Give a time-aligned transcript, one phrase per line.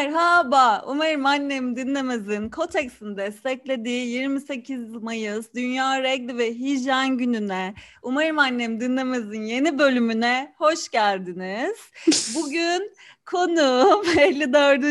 [0.00, 0.84] Merhaba.
[0.86, 9.42] Umarım annem dinlemezin Kotex'in desteklediği 28 Mayıs Dünya Regli ve Hijyen Günü'ne, Umarım annem dinlemezin
[9.42, 11.76] yeni bölümüne hoş geldiniz.
[12.34, 12.92] Bugün
[13.26, 14.82] konuğum 54.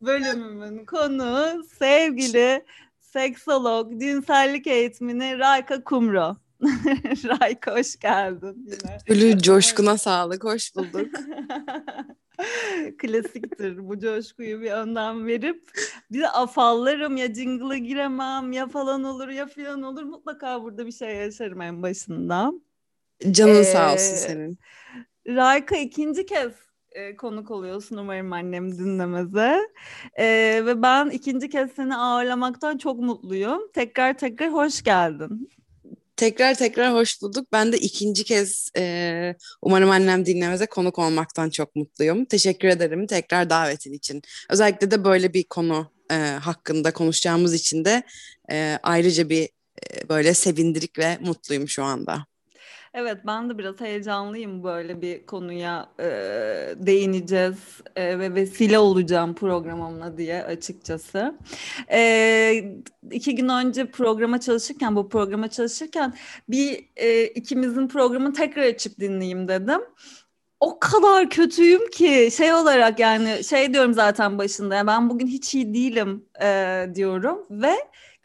[0.00, 2.64] bölümümün konu sevgili
[3.00, 6.36] seksolog, cinsellik eğitmeni Rayka Kumro.
[7.24, 8.98] Rayka hoş geldin yine.
[9.06, 11.10] Gülü coşkuna sağlık, hoş bulduk.
[12.98, 15.70] Klasiktir bu coşkuyu bir önden verip
[16.10, 20.92] bir de afallarım ya jingle'a giremem ya falan olur ya filan olur mutlaka burada bir
[20.92, 22.52] şey yaşarım en başında.
[23.30, 24.58] Canın ee, sağ olsun senin.
[25.26, 26.52] Rayka ikinci kez
[26.90, 29.60] e, konuk oluyorsun umarım annem dinlemeze.
[30.18, 30.26] E,
[30.66, 33.60] ve ben ikinci kez seni ağırlamaktan çok mutluyum.
[33.74, 35.48] Tekrar tekrar hoş geldin.
[36.16, 37.52] Tekrar tekrar hoş bulduk.
[37.52, 42.24] Ben de ikinci kez e, umarım annem dinlemeze konuk olmaktan çok mutluyum.
[42.24, 44.22] Teşekkür ederim tekrar davetin için.
[44.50, 48.02] Özellikle de böyle bir konu e, hakkında konuşacağımız için de
[48.50, 52.26] e, ayrıca bir e, böyle sevindirik ve mutluyum şu anda.
[52.94, 56.04] Evet ben de biraz heyecanlıyım böyle bir konuya e,
[56.76, 57.58] değineceğiz
[57.96, 61.34] e, ve vesile olacağım programımla diye açıkçası.
[61.90, 62.78] E,
[63.10, 66.14] iki gün önce programa çalışırken bu programa çalışırken
[66.48, 69.80] bir e, ikimizin programını tekrar açıp dinleyeyim dedim
[70.60, 75.74] o kadar kötüyüm ki şey olarak yani şey diyorum zaten başında ben bugün hiç iyi
[75.74, 77.74] değilim e, diyorum ve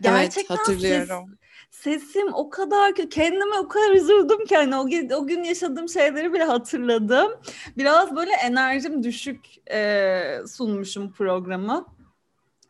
[0.01, 1.25] gerçekten evet, hatırlıyorum.
[1.29, 1.40] Siz,
[1.83, 5.89] sesim o kadar ki kendime o kadar üzüldüm ki hani o gün, o gün yaşadığım
[5.89, 7.31] şeyleri bile hatırladım.
[7.77, 9.39] Biraz böyle enerjim düşük
[9.71, 11.85] e, sunmuşum programı.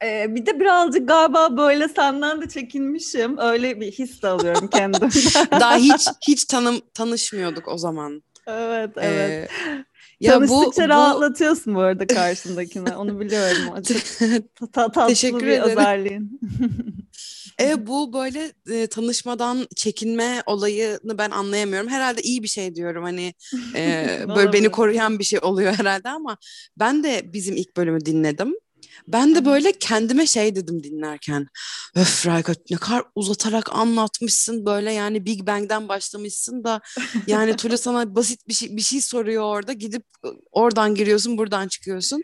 [0.04, 3.38] Ee, bir de birazcık galiba böyle senden de çekinmişim.
[3.38, 5.10] Öyle bir his de alıyorum kendimden.
[5.52, 8.24] Daha hiç hiç tanım tanışmıyorduk o zaman.
[8.48, 9.50] Evet, evet.
[9.68, 9.86] Ee,
[10.20, 12.96] ya Tanıştıkça bu, rahatlatıyorsun bu arada karşındakine.
[12.98, 13.84] Onu biliyorum.
[14.60, 15.70] Çok tatlı Teşekkür bir ederim.
[15.70, 16.40] özelliğin.
[17.62, 21.90] E bu böyle e, tanışmadan çekinme olayını ben anlayamıyorum.
[21.90, 23.34] Herhalde iyi bir şey diyorum hani
[23.76, 26.38] e, böyle beni koruyan bir şey oluyor herhalde ama
[26.78, 28.54] ben de bizim ilk bölümü dinledim.
[29.08, 31.48] Ben de böyle kendime şey dedim dinlerken.
[31.96, 36.82] Öf Rayka ne kadar uzatarak anlatmışsın böyle yani Big Bang'den başlamışsın da
[37.28, 40.04] yani Tülü sana basit bir şey, bir şey soruyor orada gidip
[40.52, 42.24] oradan giriyorsun buradan çıkıyorsun.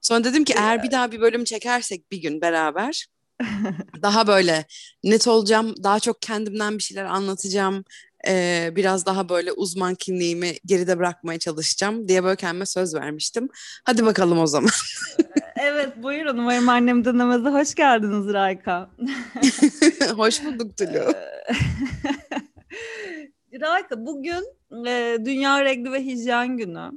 [0.00, 3.06] Sonra dedim ki eğer bir daha bir bölüm çekersek bir gün beraber
[4.02, 4.64] daha böyle
[5.04, 7.84] net olacağım, daha çok kendimden bir şeyler anlatacağım,
[8.26, 13.48] ee, biraz daha böyle uzman kimliğimi geride bırakmaya çalışacağım diye böyle kendime söz vermiştim.
[13.84, 14.70] Hadi bakalım o zaman.
[15.56, 18.90] evet buyurun umarım annem dinlemeze hoş geldiniz Rayka.
[20.16, 21.02] hoş bulduk Tülü.
[23.60, 24.44] Rayka bugün
[24.86, 26.90] e, Dünya Regli ve Hijyen Günü.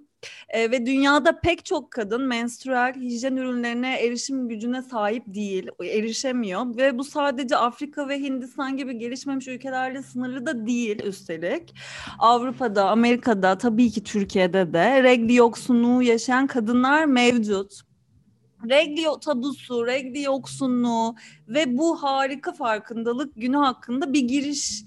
[0.49, 6.97] E, ve dünyada pek çok kadın menstrual hijyen ürünlerine erişim gücüne sahip değil, erişemiyor ve
[6.97, 11.73] bu sadece Afrika ve Hindistan gibi gelişmemiş ülkelerle sınırlı da değil üstelik.
[12.19, 17.90] Avrupa'da, Amerika'da, tabii ki Türkiye'de de regli yoksunluğu yaşayan kadınlar mevcut
[18.69, 21.15] regli tabusu, regli yoksunluğu
[21.47, 24.83] ve bu harika farkındalık günü hakkında bir giriş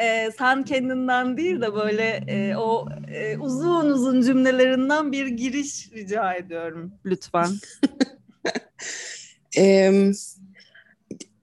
[0.00, 6.34] e, sen kendinden değil de böyle e, o e, uzun uzun cümlelerinden bir giriş rica
[6.34, 7.48] ediyorum lütfen.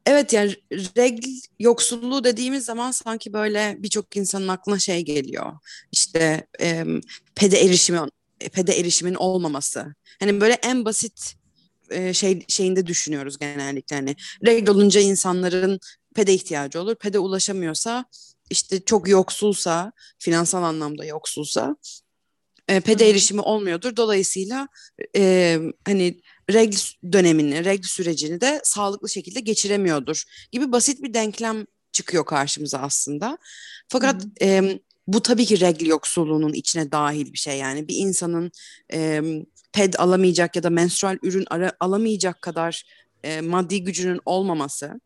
[0.06, 0.56] evet yani
[0.97, 1.29] regl
[1.59, 5.53] yoksulluğu dediğimiz zaman sanki böyle birçok insanın aklına şey geliyor.
[5.91, 6.85] İşte e,
[7.35, 8.00] pede erişimi
[8.53, 9.95] pede erişimin olmaması.
[10.19, 11.35] Hani böyle en basit
[11.90, 14.15] e, şey şeyinde düşünüyoruz genellikle hani
[14.45, 15.80] regl olunca insanların
[16.15, 16.95] pede ihtiyacı olur.
[16.95, 18.06] Pede ulaşamıyorsa
[18.50, 21.75] işte çok yoksulsa, finansal anlamda yoksulsa
[22.68, 23.95] e, pede erişimi olmuyordur.
[23.95, 24.68] Dolayısıyla
[25.15, 26.21] e, hani
[26.51, 26.77] regl
[27.12, 33.38] dönemini, regl sürecini de sağlıklı şekilde geçiremiyordur gibi basit bir denklem çıkıyor karşımıza aslında.
[33.89, 38.51] Fakat e, bu tabii ki regl yoksulluğunun içine dahil bir şey yani bir insanın
[38.94, 39.21] e,
[39.75, 42.83] ped alamayacak ya da menstrual ürün ara, alamayacak kadar
[43.24, 45.00] e, maddi gücünün olmaması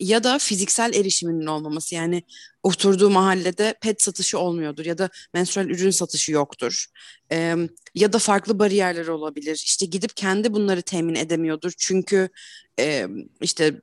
[0.00, 1.94] ya da fiziksel erişiminin olmaması.
[1.94, 2.22] Yani
[2.62, 6.86] oturduğu mahallede pet satışı olmuyordur ya da menstrual ürün satışı yoktur.
[7.32, 7.56] Ee,
[7.94, 9.62] ya da farklı bariyerler olabilir.
[9.66, 11.72] İşte gidip kendi bunları temin edemiyordur.
[11.78, 12.28] Çünkü
[12.78, 13.06] e,
[13.40, 13.80] işte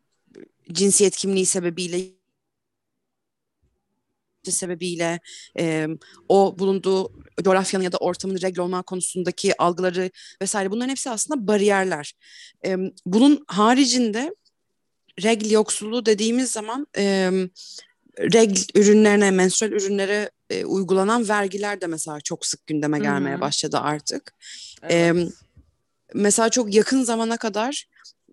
[0.71, 2.16] cinsiyet kimliği sebebiyle
[4.51, 5.19] sebebiyle
[5.59, 5.87] e,
[6.29, 7.11] o bulunduğu
[7.43, 10.11] coğrafyanın ya da ortamın regl olma konusundaki algıları
[10.41, 12.13] vesaire bunların hepsi aslında bariyerler.
[12.65, 14.35] E, bunun haricinde
[15.23, 17.31] regl yoksulluğu dediğimiz zaman e,
[18.19, 23.41] regl ürünlerine, menstrual ürünlere e, uygulanan vergiler de mesela çok sık gündeme gelmeye Hı-hı.
[23.41, 24.33] başladı artık.
[24.83, 24.93] Evet.
[24.93, 25.13] E,
[26.13, 27.87] mesela çok yakın zamana kadar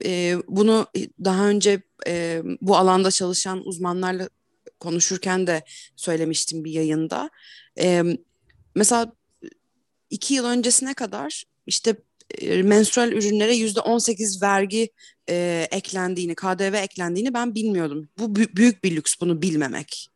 [0.05, 0.87] e, bunu
[1.25, 4.28] daha önce e, bu alanda çalışan uzmanlarla
[4.84, 5.64] konuşurken de
[5.96, 7.31] söylemiştim bir yayında.
[7.78, 8.02] E,
[8.75, 9.12] mesela
[10.10, 11.96] iki yıl öncesine kadar işte
[12.38, 14.88] e, menstrual ürünlere yüzde on sekiz vergi
[15.28, 18.08] e, eklendiğini, KDV eklendiğini ben bilmiyordum.
[18.19, 20.10] Bu büyük bir lüks bunu bilmemek.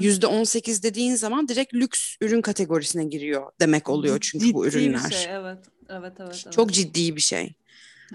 [0.00, 4.66] Yüzde on sekiz dediğin zaman direkt lüks ürün kategorisine giriyor demek oluyor çünkü ciddi bu
[4.66, 5.10] ürünler.
[5.10, 5.58] Bir şey, evet.
[5.88, 6.52] Evet, evet, evet.
[6.52, 7.52] Çok ciddi bir şey.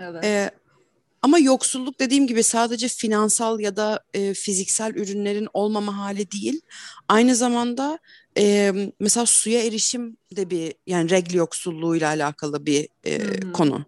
[0.01, 0.23] Evet.
[0.23, 0.51] Ee,
[1.21, 6.62] ama yoksulluk dediğim gibi sadece finansal ya da e, fiziksel ürünlerin olmama hali değil.
[7.07, 8.00] Aynı zamanda
[8.38, 13.85] e, mesela suya erişim de bir yani regl yoksulluğuyla alakalı bir e, konu.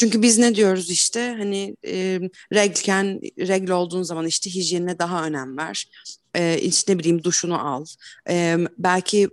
[0.00, 2.20] Çünkü biz ne diyoruz işte hani e,
[2.54, 5.90] reglken regl olduğun zaman işte hijyenine daha önem ver.
[6.34, 7.84] E, işte ne bileyim duşunu al.
[8.28, 9.28] E, belki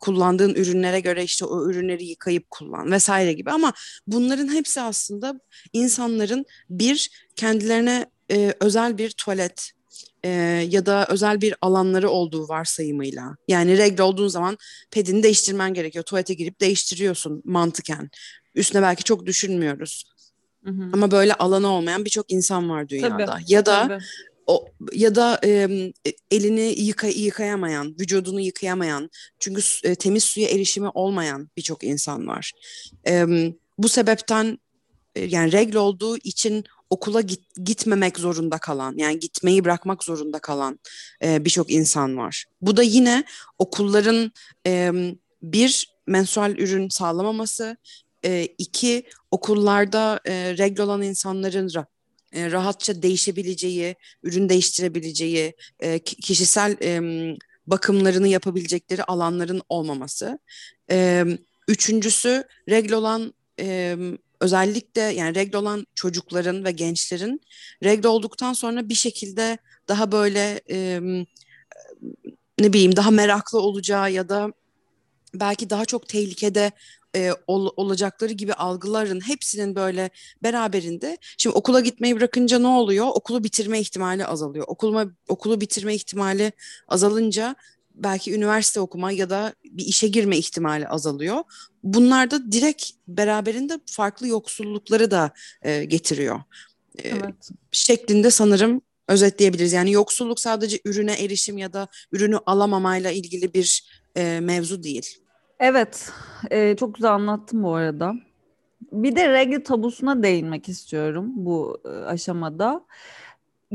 [0.00, 3.72] kullandığın ürünlere göre işte o ürünleri yıkayıp kullan vesaire gibi ama
[4.06, 5.40] bunların hepsi aslında
[5.72, 9.72] insanların bir kendilerine e, özel bir tuvalet
[10.24, 10.28] e,
[10.70, 13.36] ya da özel bir alanları olduğu varsayımıyla.
[13.48, 14.58] Yani regle olduğun zaman
[14.90, 16.04] pedini değiştirmen gerekiyor.
[16.04, 18.10] Tuvalete girip değiştiriyorsun mantıken.
[18.54, 20.04] Üstüne belki çok düşünmüyoruz.
[20.64, 20.90] Hı hı.
[20.92, 23.26] Ama böyle alanı olmayan birçok insan var dünyada.
[23.26, 24.04] Tabii, ya da tabii.
[24.46, 25.68] o ya da e,
[26.30, 32.52] elini yıka, yıkayamayan, vücudunu yıkayamayan, çünkü e, temiz suya erişimi olmayan birçok insan var.
[33.06, 33.26] E,
[33.78, 34.58] bu sebepten
[35.14, 40.80] e, yani regle olduğu için okula git, gitmemek zorunda kalan yani gitmeyi bırakmak zorunda kalan
[41.24, 42.44] e, birçok insan var.
[42.60, 43.24] Bu da yine
[43.58, 44.32] okulların
[44.66, 44.92] e,
[45.42, 47.76] bir mensual ürün sağlamaması,
[48.24, 51.70] e, iki okullarda e, regle olan insanların
[52.32, 57.00] e, rahatça değişebileceği, ürün değiştirebileceği, e, kişisel e,
[57.66, 60.38] bakımlarını yapabilecekleri alanların olmaması.
[60.90, 61.24] E,
[61.68, 63.96] üçüncüsü regle olan e,
[64.40, 67.40] özellikle yani regle olan çocukların ve gençlerin
[67.84, 71.00] regle olduktan sonra bir şekilde daha böyle e,
[72.58, 74.52] ne bileyim daha meraklı olacağı ya da
[75.34, 76.72] belki daha çok tehlikede
[77.16, 80.10] e, ol, olacakları gibi algıların hepsinin böyle
[80.42, 83.06] beraberinde şimdi okula gitmeyi bırakınca ne oluyor?
[83.14, 84.64] Okulu bitirme ihtimali azalıyor.
[84.68, 86.52] Okuluma, okulu bitirme ihtimali
[86.88, 87.56] azalınca
[87.94, 91.44] belki üniversite okuma ya da bir işe girme ihtimali azalıyor.
[91.82, 95.30] Bunlar da direkt beraberinde farklı yoksullukları da
[95.62, 96.40] e, getiriyor.
[96.98, 97.50] E, evet.
[97.72, 99.72] Şeklinde sanırım özetleyebiliriz.
[99.72, 103.84] Yani yoksulluk sadece ürüne erişim ya da ürünü alamamayla ilgili bir
[104.16, 105.18] e, mevzu değil.
[105.60, 106.12] Evet,
[106.50, 108.14] e, çok güzel anlattım bu arada.
[108.92, 112.84] Bir de regl tabusuna değinmek istiyorum bu e, aşamada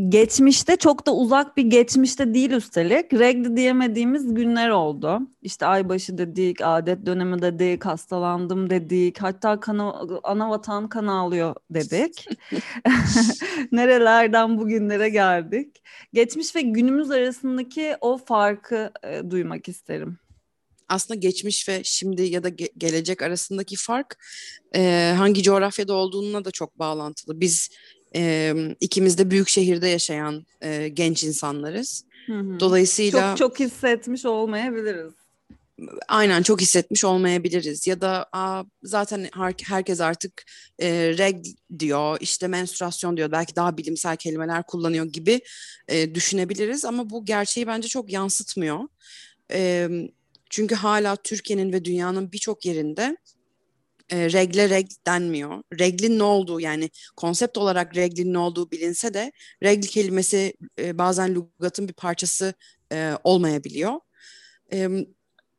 [0.10, 5.20] geçmişte çok da uzak bir geçmişte değil üstelik regl diyemediğimiz günler oldu.
[5.42, 12.28] İşte aybaşı dedik, adet dönemi dedik, hastalandım dedik, hatta kana, ana vatan kan ağlıyor dedik.
[13.72, 15.84] Nerelerden bugünlere geldik.
[16.14, 20.18] Geçmiş ve günümüz arasındaki o farkı e, duymak isterim
[20.90, 24.18] aslında geçmiş ve şimdi ya da ge- gelecek arasındaki fark
[24.76, 27.40] e, hangi coğrafyada olduğuna da çok bağlantılı.
[27.40, 27.70] Biz
[28.16, 32.06] e, ikimiz de büyük şehirde yaşayan e, genç insanlarız.
[32.26, 32.60] Hı hı.
[32.60, 35.14] Dolayısıyla çok çok hissetmiş olmayabiliriz.
[36.08, 40.44] Aynen çok hissetmiş olmayabiliriz ya da Aa, zaten her, herkes artık
[40.80, 41.46] e, reg
[41.80, 45.42] diyor işte menstruasyon diyor belki daha bilimsel kelimeler kullanıyor gibi
[45.88, 48.80] e, düşünebiliriz ama bu gerçeği bence çok yansıtmıyor.
[49.52, 49.90] E,
[50.54, 53.18] çünkü hala Türkiye'nin ve dünyanın birçok yerinde
[54.10, 55.64] e, regle reg denmiyor.
[55.80, 59.32] Reglin ne olduğu yani konsept olarak reglin ne olduğu bilinse de
[59.64, 62.54] regl kelimesi e, bazen lügatın bir parçası
[62.92, 64.00] e, olmayabiliyor.
[64.74, 64.90] E,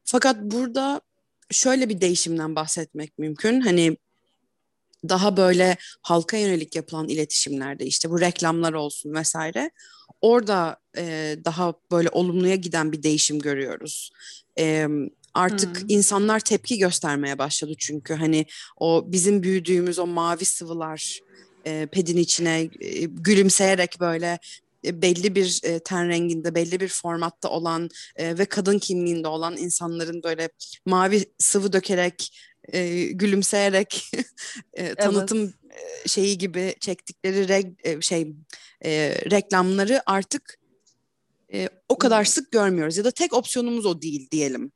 [0.05, 1.01] fakat burada
[1.51, 3.61] şöyle bir değişimden bahsetmek mümkün.
[3.61, 3.97] Hani
[5.09, 9.71] daha böyle halka yönelik yapılan iletişimlerde işte bu reklamlar olsun vesaire
[10.25, 14.11] orada e, daha böyle olumluya giden bir değişim görüyoruz.
[14.59, 14.88] E,
[15.35, 15.87] artık hmm.
[15.88, 21.21] insanlar tepki göstermeye başladı çünkü hani o bizim büyüdüğümüz o mavi sıvılar
[21.66, 24.38] e, pedin içine e, gülümseyerek böyle
[24.85, 30.23] belli bir e, ten renginde, belli bir formatta olan e, ve kadın kimliğinde olan insanların
[30.23, 30.49] böyle
[30.87, 32.38] mavi sıvı dökerek,
[32.73, 34.11] e, gülümseyerek
[34.75, 35.54] e, tanıtım evet.
[36.07, 38.35] Şeyi gibi çektikleri reg, e, şey
[38.85, 40.59] e, reklamları artık
[41.52, 44.73] e, o kadar sık görmüyoruz ya da tek opsiyonumuz o değil diyelim.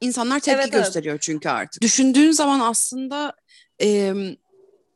[0.00, 1.22] İnsanlar tepki evet, gösteriyor evet.
[1.22, 1.82] çünkü artık.
[1.82, 3.32] Düşündüğün zaman aslında
[3.82, 4.14] e,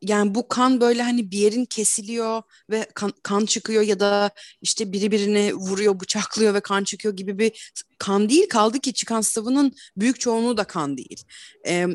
[0.03, 4.31] yani bu kan böyle hani bir yerin kesiliyor ve kan, kan çıkıyor ya da
[4.63, 8.49] işte biri birini vuruyor, bıçaklıyor ve kan çıkıyor gibi bir kan değil.
[8.49, 11.25] Kaldı ki çıkan sıvının büyük çoğunluğu da kan değil.
[11.67, 11.87] E,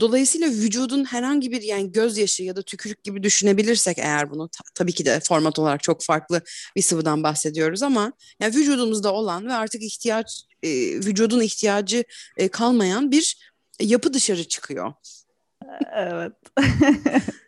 [0.00, 4.92] Dolayısıyla vücudun herhangi bir yani gözyaşı ya da tükürük gibi düşünebilirsek eğer bunu ta- tabii
[4.92, 6.40] ki de format olarak çok farklı
[6.76, 12.04] bir sıvıdan bahsediyoruz ama yani vücudumuzda olan ve artık ihtiyaç e, vücudun ihtiyacı
[12.36, 14.92] e, kalmayan bir yapı dışarı çıkıyor.
[15.96, 16.32] Evet.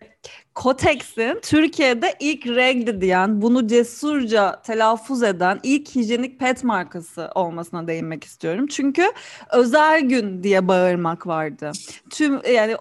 [0.54, 8.24] Kotex'in Türkiye'de ilk regli diyen, bunu cesurca telaffuz eden ilk hijyenik pet markası olmasına değinmek
[8.24, 8.66] istiyorum.
[8.66, 9.12] Çünkü
[9.52, 11.72] özel gün diye bağırmak vardı.
[12.10, 12.76] Tüm yani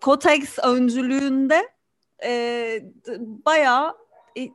[0.00, 1.68] Kotex öncülüğünde
[2.24, 2.82] e,
[3.46, 3.94] bayağı
[4.38, 4.48] e,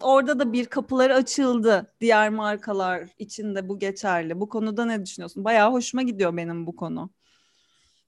[0.00, 4.40] orada da bir kapıları açıldı diğer markalar içinde bu geçerli.
[4.40, 5.44] Bu konuda ne düşünüyorsun?
[5.44, 7.10] Bayağı hoşuma gidiyor benim bu konu.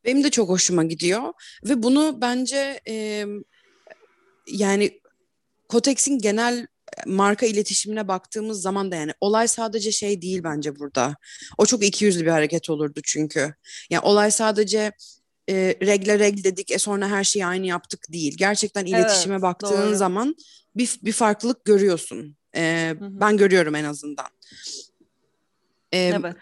[0.05, 1.23] Benim de çok hoşuma gidiyor
[1.65, 3.25] ve bunu bence e,
[4.51, 5.01] yani
[5.69, 6.67] Kotex'in genel
[7.07, 11.17] marka iletişimine baktığımız zaman da yani olay sadece şey değil bence burada.
[11.59, 13.55] O çok ikiyüzlü bir hareket olurdu çünkü.
[13.91, 14.93] Yani olay sadece
[15.49, 18.37] e, regle regl dedik e sonra her şeyi aynı yaptık değil.
[18.39, 19.97] Gerçekten iletişime evet, baktığın doğru.
[19.97, 20.37] zaman
[20.77, 22.37] bir, bir farklılık görüyorsun.
[22.57, 24.29] E, ben görüyorum en azından.
[25.93, 26.37] E, evet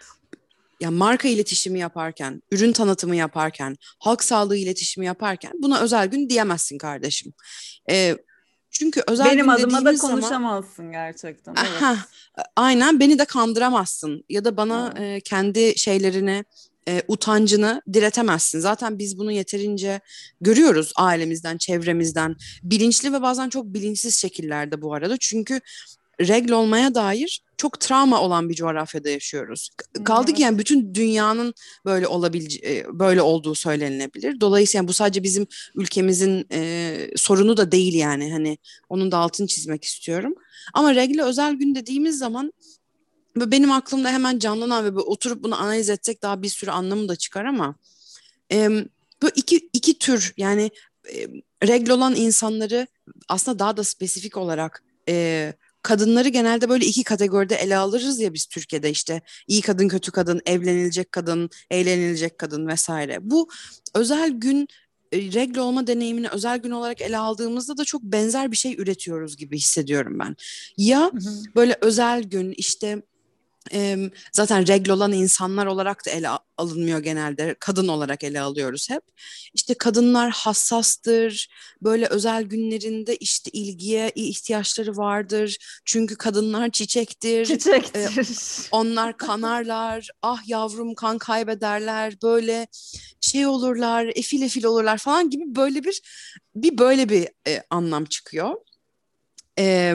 [0.81, 6.79] ya marka iletişimi yaparken, ürün tanıtımı yaparken, halk sağlığı iletişimi yaparken buna özel gün diyemezsin
[6.79, 7.33] kardeşim.
[7.91, 8.17] Ee,
[8.71, 11.55] çünkü özel Benim gün adıma da konuşamazsın zaman, gerçekten.
[11.59, 11.83] Evet.
[11.83, 11.97] Aha,
[12.57, 16.45] aynen beni de kandıramazsın ya da bana e, kendi şeylerini
[16.89, 18.61] e, utancını diretemezsin.
[18.61, 20.01] Zaten biz bunu yeterince
[20.41, 22.37] görüyoruz ailemizden, çevremizden.
[22.63, 25.17] Bilinçli ve bazen çok bilinçsiz şekillerde bu arada.
[25.21, 25.61] Çünkü
[26.21, 29.71] regl olmaya dair çok travma olan bir coğrafyada yaşıyoruz.
[30.05, 31.55] Kaldı ki yani bütün dünyanın
[31.85, 34.41] böyle olabileceği, böyle olduğu söylenilebilir.
[34.41, 38.33] Dolayısıyla bu sadece bizim ülkemizin e, sorunu da değil yani.
[38.33, 38.59] Hani
[38.89, 40.35] onun da altını çizmek istiyorum.
[40.75, 42.53] Ama regle özel gün dediğimiz zaman
[43.37, 47.45] benim aklımda hemen canlanan ve oturup bunu analiz etsek daha bir sürü anlamı da çıkar
[47.45, 47.75] ama
[48.53, 48.69] e,
[49.23, 50.71] bu iki iki tür yani
[51.15, 51.27] e,
[51.67, 52.87] regl olan insanları
[53.29, 55.53] aslında daha da spesifik olarak e,
[55.87, 60.41] kadınları genelde böyle iki kategoride ele alırız ya biz Türkiye'de işte iyi kadın, kötü kadın,
[60.47, 63.19] evlenilecek kadın, eğlenilecek kadın vesaire.
[63.21, 63.49] Bu
[63.95, 64.69] özel gün
[65.13, 69.37] e, regle olma deneyimini özel gün olarak ele aldığımızda da çok benzer bir şey üretiyoruz
[69.37, 70.37] gibi hissediyorum ben.
[70.77, 71.55] Ya hı hı.
[71.57, 73.03] böyle özel gün işte
[73.73, 77.57] e, zaten regl olan insanlar olarak da ele alınmıyor genelde.
[77.61, 79.03] Kadın olarak ele alıyoruz hep.
[79.55, 81.49] İşte kadınlar hassastır.
[81.83, 85.57] Böyle özel günlerinde işte ilgiye ihtiyaçları vardır.
[85.85, 87.47] Çünkü kadınlar çiçektir.
[87.47, 88.19] Çiçektir.
[88.19, 90.09] E, onlar kanarlar.
[90.23, 92.15] Ah yavrum kan kaybederler.
[92.23, 92.67] Böyle
[93.21, 96.03] şey olurlar, efil efil olurlar falan gibi böyle bir
[96.55, 98.55] bir böyle bir e, anlam çıkıyor.
[99.59, 99.95] E,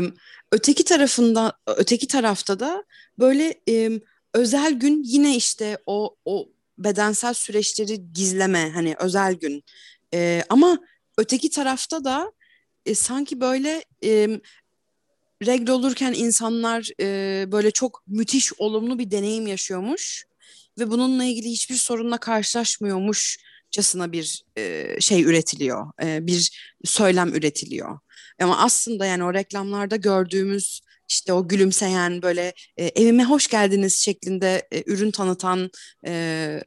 [0.52, 2.84] öteki tarafında öteki tarafta da
[3.22, 3.90] böyle e,
[4.34, 9.64] özel gün yine işte o o bedensel süreçleri gizleme hani özel gün
[10.14, 10.80] e, ama
[11.18, 12.32] öteki tarafta da
[12.86, 14.42] e, sanki böyle e,
[15.46, 20.26] regl olurken insanlar e, böyle çok müthiş olumlu bir deneyim yaşıyormuş
[20.80, 26.52] ve bununla ilgili hiçbir sorunla karşılaşmıyormuşçasına bir e, şey üretiliyor, e, bir
[26.86, 28.00] söylem üretiliyor.
[28.42, 34.68] Ama aslında yani o reklamlarda gördüğümüz işte o gülümseyen böyle e, evime hoş geldiniz şeklinde
[34.72, 35.70] e, ürün tanıtan
[36.08, 36.64] e,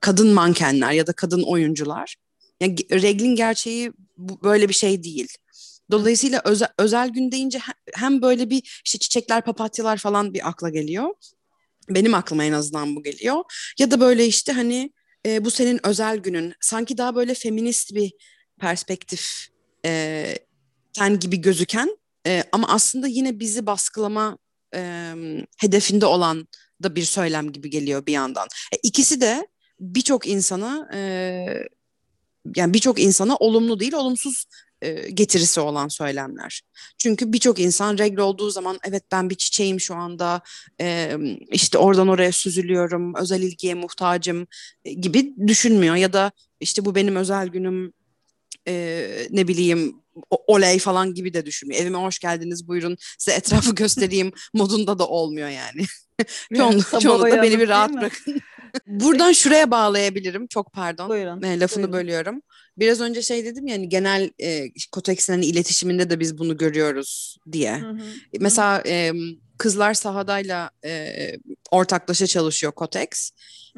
[0.00, 2.16] kadın mankenler ya da kadın oyuncular.
[2.60, 5.28] Yani reglin gerçeği bu, böyle bir şey değil.
[5.90, 7.58] Dolayısıyla özel, özel gün deyince
[7.94, 11.14] hem böyle bir işte çiçekler, papatyalar falan bir akla geliyor.
[11.90, 13.44] Benim aklıma en azından bu geliyor.
[13.78, 14.92] Ya da böyle işte hani
[15.26, 16.54] e, bu senin özel günün.
[16.60, 18.12] Sanki daha böyle feminist bir
[18.60, 19.48] perspektif
[19.84, 20.34] e,
[20.92, 24.38] ten gibi gözüken e, ama aslında yine bizi baskılama
[24.74, 25.12] e,
[25.58, 26.48] hedefinde olan
[26.82, 28.48] da bir söylem gibi geliyor bir yandan.
[28.72, 29.46] E, ikisi de
[29.80, 30.98] birçok insana e,
[32.56, 34.44] yani birçok insana olumlu değil olumsuz
[34.82, 36.62] e, getirisi olan söylemler.
[36.98, 40.40] Çünkü birçok insan regl olduğu zaman evet ben bir çiçeğim şu anda
[40.80, 41.16] e,
[41.50, 44.46] işte oradan oraya süzülüyorum özel ilgiye muhtacım
[44.84, 47.92] e, gibi düşünmüyor ya da işte bu benim özel günüm
[48.68, 51.82] e, ne bileyim oley falan gibi de düşünmüyor.
[51.82, 55.86] Evime hoş geldiniz buyurun size etrafı göstereyim modunda da olmuyor yani.
[56.56, 58.40] Çoğunlukla, çoğunlukla beni bir rahat bırakın.
[58.86, 60.46] Buradan şuraya bağlayabilirim.
[60.46, 61.08] Çok pardon.
[61.08, 61.42] Buyurun.
[61.42, 61.92] E, lafını buyurun.
[61.92, 62.42] bölüyorum.
[62.78, 67.78] Biraz önce şey dedim yani genel e, Kotex'in hani iletişiminde de biz bunu görüyoruz diye.
[67.78, 67.98] Hı hı.
[68.40, 69.12] Mesela e,
[69.58, 71.12] kızlar sahadayla e,
[71.70, 73.30] ortaklaşa çalışıyor Kotex.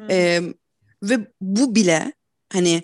[0.09, 0.41] E,
[1.03, 2.13] ve bu bile
[2.53, 2.83] hani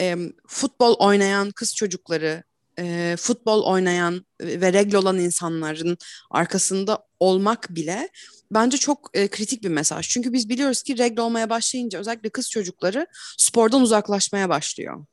[0.00, 0.16] e,
[0.48, 2.42] futbol oynayan kız çocukları,
[2.78, 5.98] e, futbol oynayan ve regl olan insanların
[6.30, 8.08] arkasında olmak bile
[8.50, 10.08] bence çok e, kritik bir mesaj.
[10.08, 13.06] Çünkü biz biliyoruz ki regle olmaya başlayınca özellikle kız çocukları
[13.38, 15.06] spordan uzaklaşmaya başlıyor.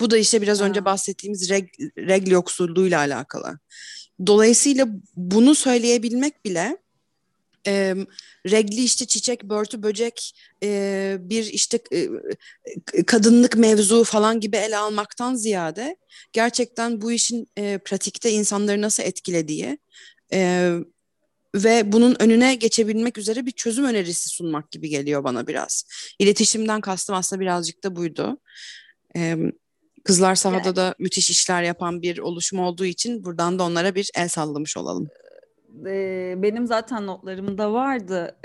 [0.00, 0.64] Bu da işte biraz ha.
[0.64, 3.58] önce bahsettiğimiz reg, regl yoksulluğuyla alakalı.
[4.26, 4.86] Dolayısıyla
[5.16, 6.76] bunu söyleyebilmek bile
[7.66, 7.94] e,
[8.46, 10.32] regli işte çiçek, börtü, böcek
[10.62, 12.08] e, bir işte e,
[13.06, 15.96] kadınlık mevzu falan gibi ele almaktan ziyade
[16.32, 19.78] gerçekten bu işin e, pratikte insanları nasıl etkilediği
[20.32, 20.72] e,
[21.54, 25.84] ve bunun önüne geçebilmek üzere bir çözüm önerisi sunmak gibi geliyor bana biraz.
[26.18, 28.38] İletişimden kastım aslında birazcık da buydu.
[29.16, 29.36] E,
[30.04, 30.76] Kızlar sahada yani.
[30.76, 35.08] da müthiş işler yapan bir oluşum olduğu için buradan da onlara bir el sallamış olalım
[36.42, 38.36] benim zaten notlarımda vardı.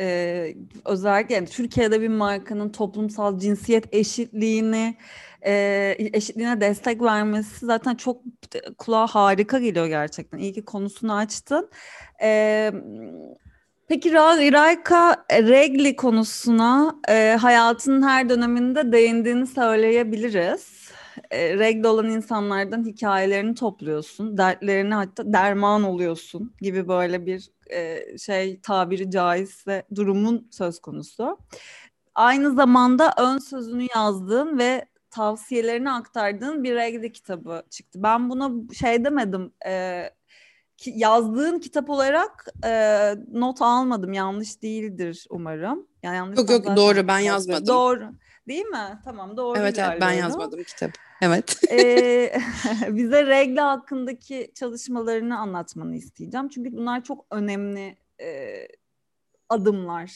[0.86, 4.98] özellikle yani Türkiye'de bir markanın toplumsal cinsiyet eşitliğini
[6.14, 8.22] eşitliğine destek vermesi zaten çok
[8.78, 10.38] kulağa harika geliyor gerçekten.
[10.38, 11.70] İyi ki konusunu açtın.
[13.88, 16.96] Peki Rayka Regli konusuna
[17.42, 20.91] hayatının her döneminde değindiğini söyleyebiliriz
[21.32, 29.12] e, olan insanlardan hikayelerini topluyorsun, dertlerini hatta derman oluyorsun gibi böyle bir e, şey tabiri
[29.12, 31.38] caizse durumun söz konusu.
[32.16, 38.04] Aynı zamanda ön sözünü yazdığın ve tavsiyelerini aktardığın bir regle kitabı çıktı.
[38.04, 40.04] Ben buna şey demedim, e,
[40.86, 44.14] yazdığın kitap olarak e, not almadım.
[44.14, 45.88] Yanlış değildir umarım.
[46.04, 47.68] Yani yanlış yok yok doğru ben yazmadım.
[47.68, 48.12] Doğru.
[48.48, 49.00] Değil mi?
[49.04, 50.92] Tamam doğru Evet evet ben yazmadım kitap.
[51.22, 51.64] Evet.
[51.72, 52.34] ee,
[52.90, 56.50] bize regle hakkındaki çalışmalarını anlatmanı isteyeceğim.
[56.50, 58.68] Çünkü bunlar çok önemli e,
[59.50, 60.12] adımlar.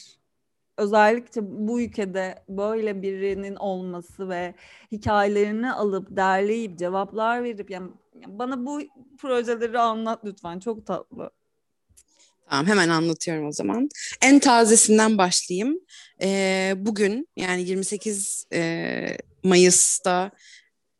[0.78, 4.54] Özellikle bu ülkede böyle birinin olması ve
[4.92, 7.90] hikayelerini alıp derleyip cevaplar verip yani
[8.26, 8.80] bana bu
[9.18, 11.30] projeleri anlat lütfen çok tatlı.
[12.50, 13.88] Tamam hemen anlatıyorum o zaman.
[14.22, 15.80] En tazesinden başlayayım.
[16.22, 20.30] Ee, bugün yani 28 e, Mayıs'ta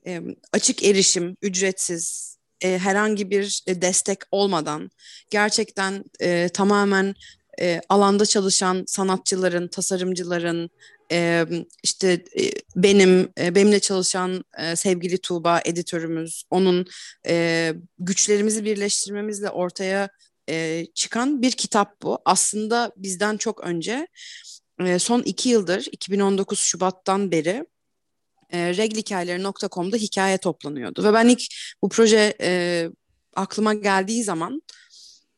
[0.06, 0.20] e,
[0.52, 4.90] açık erişim, ücretsiz, e, herhangi bir e, destek olmadan
[5.30, 7.14] gerçekten e, tamamen
[7.60, 10.70] e, alanda çalışan sanatçıların, tasarımcıların,
[11.12, 11.46] e,
[11.82, 16.86] işte e, benim, e, benimle çalışan e, sevgili Tuğba editörümüz, onun
[17.26, 20.08] e, güçlerimizi birleştirmemizle ortaya
[20.48, 22.18] e, çıkan bir kitap bu.
[22.24, 24.08] Aslında bizden çok önce
[24.80, 27.66] e, son iki yıldır 2019 Şubat'tan beri
[28.50, 31.04] e, reglhikayeleri.com'da hikaye toplanıyordu.
[31.04, 31.42] Ve ben ilk
[31.82, 32.90] bu proje e,
[33.36, 34.62] aklıma geldiği zaman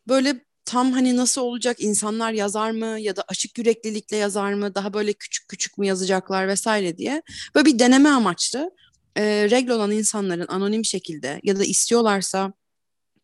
[0.08, 4.94] böyle tam hani nasıl olacak insanlar yazar mı ya da açık yüreklilikle yazar mı daha
[4.94, 7.22] böyle küçük küçük mü yazacaklar vesaire diye
[7.54, 8.70] böyle bir deneme amaçlı
[9.16, 12.52] e, regl olan insanların anonim şekilde ya da istiyorlarsa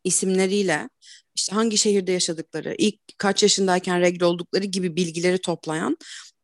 [0.05, 0.89] isimleriyle
[1.35, 5.97] işte hangi şehirde yaşadıkları, ilk kaç yaşındayken regl oldukları gibi bilgileri toplayan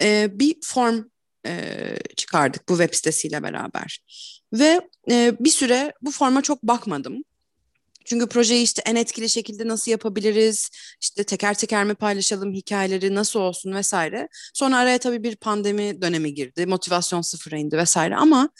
[0.02, 1.04] e, bir form
[1.46, 1.74] e,
[2.16, 4.00] çıkardık bu web sitesiyle beraber.
[4.52, 7.24] Ve e, bir süre bu forma çok bakmadım.
[8.04, 13.40] Çünkü projeyi işte en etkili şekilde nasıl yapabiliriz, işte teker teker mi paylaşalım hikayeleri nasıl
[13.40, 14.28] olsun vesaire.
[14.54, 18.50] Sonra araya tabii bir pandemi dönemi girdi, motivasyon sıfıra indi vesaire ama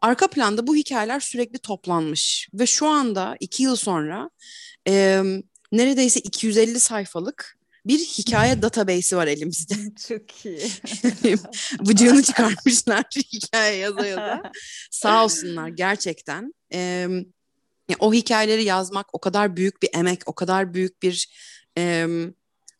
[0.00, 4.30] arka planda bu hikayeler sürekli toplanmış ve şu anda iki yıl sonra
[5.76, 9.74] neredeyse 250 sayfalık bir hikaye database'i var elimizde.
[10.08, 10.68] Çok iyi.
[11.88, 14.42] Bıcığını çıkarmışlar hikaye yaza yaza.
[14.90, 16.54] Sağ olsunlar gerçekten.
[16.72, 17.08] Ee,
[17.98, 21.28] o hikayeleri yazmak o kadar büyük bir emek, o kadar büyük bir...
[21.78, 22.06] E,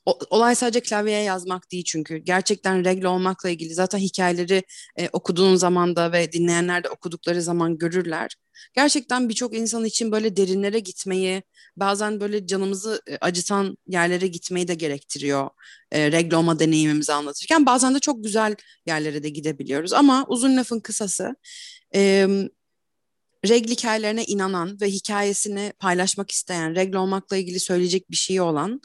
[0.06, 2.16] olay sadece klavyeye yazmak değil çünkü.
[2.16, 4.62] Gerçekten regle olmakla ilgili zaten hikayeleri
[4.96, 8.36] e, okuduğun zaman da ve dinleyenler de okudukları zaman görürler.
[8.74, 11.42] Gerçekten birçok insan için böyle derinlere gitmeyi,
[11.76, 15.50] bazen böyle canımızı e, acıtan yerlere gitmeyi de gerektiriyor.
[15.92, 19.92] E, regle olma deneyimimizi anlatırken bazen de çok güzel yerlere de gidebiliyoruz.
[19.92, 21.36] Ama uzun lafın kısası...
[21.94, 22.28] E,
[23.48, 28.80] regl hikayelerine inanan ve hikayesini paylaşmak isteyen, regle olmakla ilgili söyleyecek bir şey olan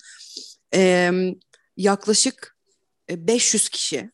[0.76, 1.12] e,
[1.78, 2.58] yaklaşık
[3.10, 4.12] 500 kişi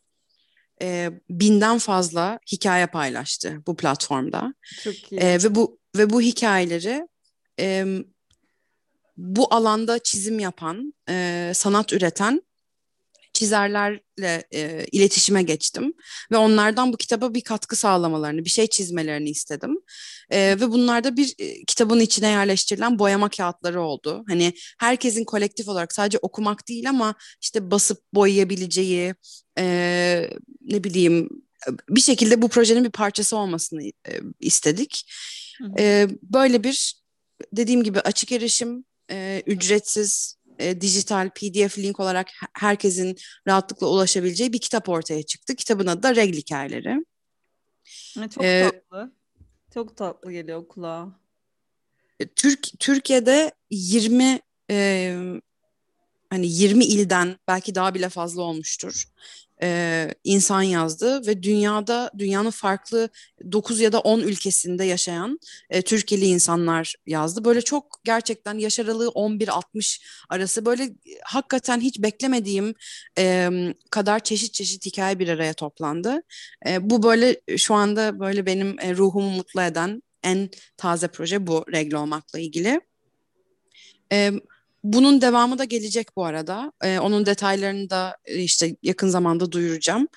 [0.81, 4.53] e, binden fazla hikaye paylaştı bu platformda.
[4.83, 5.21] Çok iyi.
[5.21, 7.07] E, ve bu ve bu hikayeleri
[7.59, 7.85] e,
[9.17, 12.41] bu alanda çizim yapan, e, sanat üreten
[13.37, 15.93] çizerlerle e, iletişime geçtim
[16.31, 19.77] ve onlardan bu kitaba bir katkı sağlamalarını, bir şey çizmelerini istedim.
[20.29, 24.23] E, ve bunlarda bir e, kitabın içine yerleştirilen boyama kağıtları oldu.
[24.27, 29.13] Hani herkesin kolektif olarak sadece okumak değil ama işte basıp boyayabileceği,
[29.57, 30.29] e,
[30.61, 31.29] ne bileyim
[31.89, 33.93] bir şekilde bu projenin bir parçası olmasını e,
[34.39, 35.11] istedik.
[35.79, 37.01] E, böyle bir
[37.53, 43.17] dediğim gibi açık erişim, e, ücretsiz e, dijital PDF link olarak herkesin
[43.47, 45.55] rahatlıkla ulaşabileceği bir kitap ortaya çıktı.
[45.55, 47.05] Kitabın adı da Regl Hikayeleri.
[48.29, 49.11] Çok ee, tatlı.
[49.73, 51.19] Çok tatlı geliyor kulağa.
[52.35, 54.39] Türk Türkiye'de 20
[54.71, 55.17] e,
[56.29, 59.05] hani 20 ilden belki daha bile fazla olmuştur
[59.61, 63.09] e, insan yazdı ve dünyada dünyanın farklı
[63.51, 65.39] 9 ya da 10 ülkesinde yaşayan
[65.69, 67.45] e, Türkiye'li insanlar yazdı.
[67.45, 70.89] Böyle çok gerçekten yaş aralığı 11-60 arası böyle
[71.23, 72.75] hakikaten hiç beklemediğim
[73.17, 73.49] e,
[73.91, 76.21] kadar çeşit çeşit hikaye bir araya toplandı.
[76.67, 81.65] E, bu böyle şu anda böyle benim e, ruhumu mutlu eden en taze proje bu
[81.71, 82.81] regle olmakla ilgili.
[84.11, 84.31] E,
[84.93, 86.71] bunun devamı da gelecek bu arada.
[86.83, 90.07] E, onun detaylarını da e, işte yakın zamanda duyuracağım.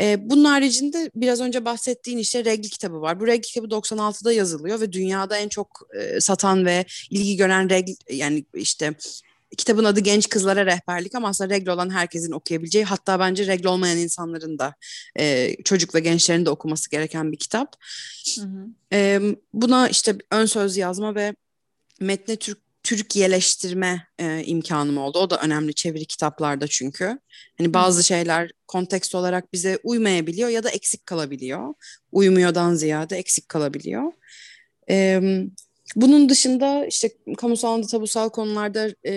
[0.00, 3.20] E, bunun haricinde biraz önce bahsettiğin işte Regl kitabı var.
[3.20, 7.92] Bu Regl kitabı 96'da yazılıyor ve dünyada en çok e, satan ve ilgi gören Regl
[8.10, 8.94] yani işte
[9.58, 13.98] kitabın adı Genç Kızlara Rehberlik ama aslında regl olan herkesin okuyabileceği hatta bence regl olmayan
[13.98, 14.74] insanların da
[15.18, 17.76] e, çocuk ve gençlerin de okuması gereken bir kitap.
[18.38, 18.66] Hı hı.
[18.92, 19.20] E,
[19.52, 21.34] buna işte ön söz yazma ve
[22.00, 25.18] metne Türk Türkiye'leştirme e, imkanım oldu.
[25.18, 27.18] O da önemli çeviri kitaplarda çünkü.
[27.58, 31.74] Hani bazı şeyler kontekst olarak bize uymayabiliyor ya da eksik kalabiliyor.
[32.12, 34.12] Uymuyordan ziyade eksik kalabiliyor.
[34.90, 35.20] E,
[35.96, 39.12] bunun dışında işte kamusal anda tabusal konularda e,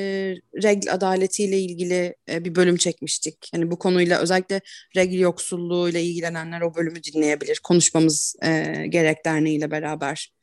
[0.63, 3.49] regl adaletiyle ilgili e, bir bölüm çekmiştik.
[3.51, 4.61] Hani bu konuyla özellikle
[4.95, 7.59] regl yoksulluğuyla ilgilenenler o bölümü dinleyebilir.
[7.63, 10.33] Konuşmamız e, gerek derneğiyle beraber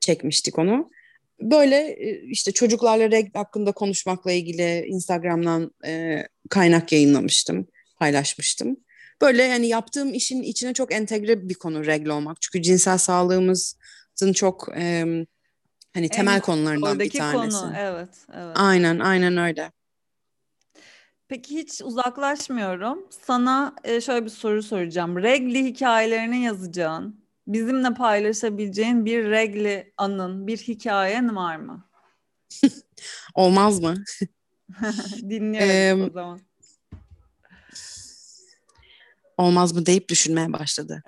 [0.00, 0.90] çekmiştik onu
[1.40, 8.76] böyle e, işte çocuklarla regl hakkında konuşmakla ilgili Instagram'dan e, kaynak yayınlamıştım, paylaşmıştım.
[9.20, 12.42] Böyle yani yaptığım işin içine çok entegre bir konu regl olmak.
[12.42, 15.04] Çünkü cinsel sağlığımızın çok e,
[15.94, 17.60] hani temel en, konularından bir tanesi.
[17.60, 18.52] konu evet, evet.
[18.54, 19.72] Aynen, aynen öyle.
[21.28, 23.06] Peki hiç uzaklaşmıyorum.
[23.26, 25.22] Sana e, şöyle bir soru soracağım.
[25.22, 31.84] Regli hikayelerini yazacağın, bizimle paylaşabileceğin bir regli anın, bir hikayen var mı?
[33.34, 33.94] Olmaz mı?
[35.30, 36.40] Dinliyorum ee, o zaman.
[39.38, 41.02] Olmaz mı deyip düşünmeye başladı.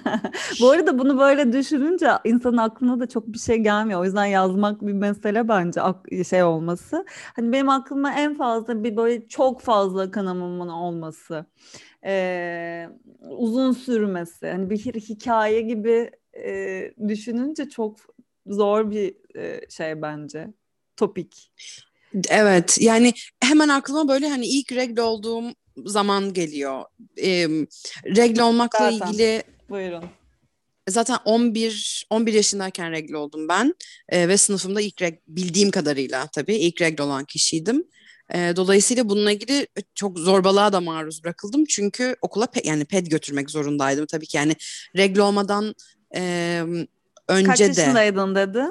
[0.60, 4.00] Bu arada bunu böyle düşününce insanın aklına da çok bir şey gelmiyor.
[4.00, 5.80] O yüzden yazmak bir mesele bence
[6.24, 7.04] şey olması.
[7.36, 11.46] Hani benim aklıma en fazla bir böyle çok fazla kanamamın olması
[12.04, 12.88] e,
[13.30, 14.50] uzun sürmesi.
[14.50, 17.96] Hani bir hikaye gibi e, düşününce çok
[18.46, 20.48] zor bir e, şey bence.
[20.96, 21.52] Topik.
[22.28, 25.44] Evet yani hemen aklıma böyle hani ilk regle olduğum
[25.76, 26.84] zaman geliyor.
[27.22, 27.48] E,
[28.04, 29.12] regle olmakla Zaten.
[29.12, 30.04] ilgili Buyurun.
[30.88, 33.74] Zaten 11 11 yaşındayken regle oldum ben
[34.08, 37.84] e, ve sınıfımda ilk reg bildiğim kadarıyla tabii ilk regle olan kişiydim.
[38.34, 41.64] E, dolayısıyla bununla ilgili çok zorbalığa da maruz bırakıldım.
[41.64, 44.36] Çünkü okula pe, yani ped götürmek zorundaydım tabii ki.
[44.36, 44.56] Yani
[44.96, 45.74] regle olmadan
[46.16, 46.62] e,
[47.28, 47.68] önce de...
[47.68, 48.62] Kaç yaşındaydın dedi?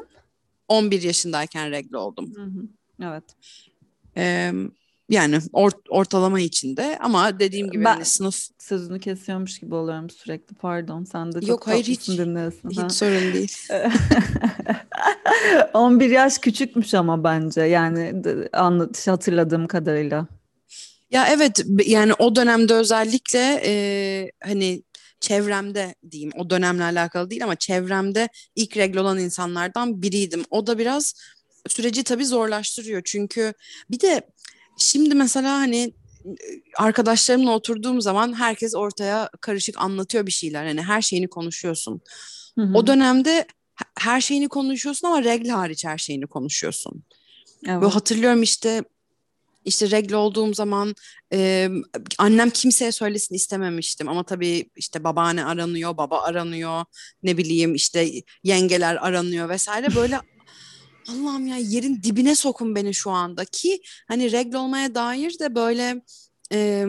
[0.67, 2.34] 11 yaşındayken regle oldum.
[2.36, 2.67] Hı hı.
[3.01, 3.23] Evet.
[4.17, 4.51] E,
[5.09, 10.55] yani or, ortalama içinde ama dediğim gibi ben, hani sınıf sözünü kesiyormuş gibi oluyorum sürekli
[10.55, 12.69] pardon sen de çok Yok hayır hiç dinliyorsun.
[12.69, 12.89] hiç ha.
[12.89, 13.57] sorun değil.
[15.73, 18.13] 11 yaş küçükmüş ama bence yani
[18.53, 20.27] anlat hatırladığım kadarıyla.
[21.11, 24.83] Ya evet yani o dönemde özellikle e, hani
[25.19, 30.43] çevremde diyeyim o dönemle alakalı değil ama çevremde ilk regl olan insanlardan biriydim.
[30.49, 31.13] O da biraz
[31.67, 33.54] süreci tabii zorlaştırıyor çünkü
[33.91, 34.21] bir de
[34.82, 35.93] Şimdi mesela hani
[36.78, 40.65] arkadaşlarımla oturduğum zaman herkes ortaya karışık anlatıyor bir şeyler.
[40.65, 42.02] Hani her şeyini konuşuyorsun.
[42.56, 42.74] Hı hı.
[42.74, 43.45] O dönemde
[44.00, 47.04] her şeyini konuşuyorsun ama regl hariç her şeyini konuşuyorsun.
[47.67, 47.84] Evet.
[47.84, 48.84] Ve hatırlıyorum işte
[49.65, 50.95] işte regl olduğum zaman
[51.34, 51.69] e,
[52.17, 56.86] annem kimseye söylesin istememiştim ama tabii işte babaanne aranıyor, baba aranıyor,
[57.24, 58.12] ne bileyim işte
[58.43, 60.19] yengeler aranıyor vesaire böyle
[61.07, 66.01] Allah'ım ya yerin dibine sokun beni şu anda ki hani regl olmaya dair de böyle
[66.53, 66.85] e,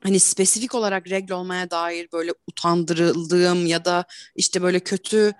[0.00, 4.04] hani spesifik olarak regl olmaya dair böyle utandırıldığım ya da
[4.36, 5.32] işte böyle kötü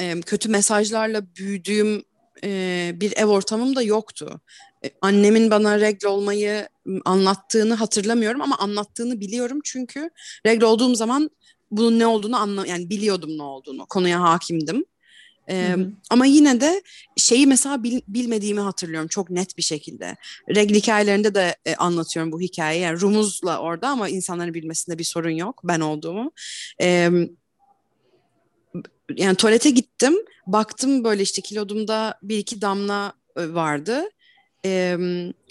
[0.00, 2.02] e, kötü mesajlarla büyüdüğüm
[2.44, 4.40] e, bir ev ortamım da yoktu.
[4.84, 6.68] E, annemin bana regl olmayı
[7.04, 10.10] anlattığını hatırlamıyorum ama anlattığını biliyorum çünkü
[10.46, 11.30] regl olduğum zaman
[11.70, 14.84] bunun ne olduğunu anla yani biliyordum ne olduğunu konuya hakimdim.
[15.50, 15.76] Ee,
[16.10, 16.82] ama yine de
[17.16, 20.16] şeyi mesela bil, bilmediğimi hatırlıyorum çok net bir şekilde.
[20.54, 22.82] Regl hikayelerinde de e, anlatıyorum bu hikayeyi.
[22.82, 26.32] Yani rumuzla orada ama insanların bilmesinde bir sorun yok ben olduğumu.
[26.82, 27.10] Ee,
[29.16, 30.14] yani tuvalete gittim.
[30.46, 34.02] Baktım böyle işte kilodumda bir iki damla vardı.
[34.64, 34.96] e,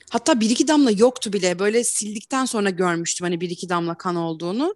[0.09, 1.59] hatta bir iki damla yoktu bile.
[1.59, 4.75] Böyle sildikten sonra görmüştüm hani bir iki damla kan olduğunu.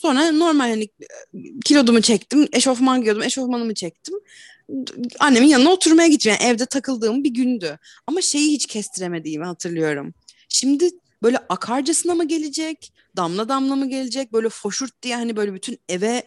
[0.00, 0.88] Sonra normal hani
[1.64, 4.14] kilodumu çektim, eşofman giyiyordum, eşofmanımı çektim.
[5.18, 6.32] Annemin yanına oturmaya gittim.
[6.32, 7.78] Yani evde takıldığım bir gündü.
[8.06, 10.14] Ama şeyi hiç kestiremediğimi hatırlıyorum.
[10.48, 10.90] Şimdi
[11.22, 16.22] böyle akarcasına mı gelecek, damla damla mı gelecek, böyle foşurt diye hani böyle bütün eve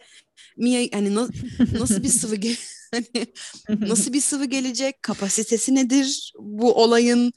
[0.56, 1.28] mi hani na,
[1.80, 2.36] nasıl bir sıvı
[2.90, 3.26] hani
[3.88, 7.32] nasıl bir sıvı gelecek, kapasitesi nedir bu olayın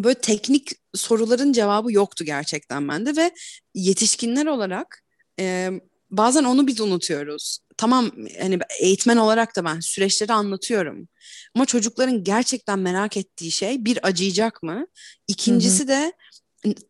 [0.00, 3.30] böyle teknik soruların cevabı yoktu gerçekten bende ve
[3.74, 5.01] yetişkinler olarak
[5.40, 5.70] e,
[6.10, 7.58] bazen onu biz unutuyoruz.
[7.76, 11.08] Tamam hani eğitmen olarak da ben süreçleri anlatıyorum.
[11.54, 14.86] Ama çocukların gerçekten merak ettiği şey bir acıyacak mı?
[15.28, 16.12] İkincisi de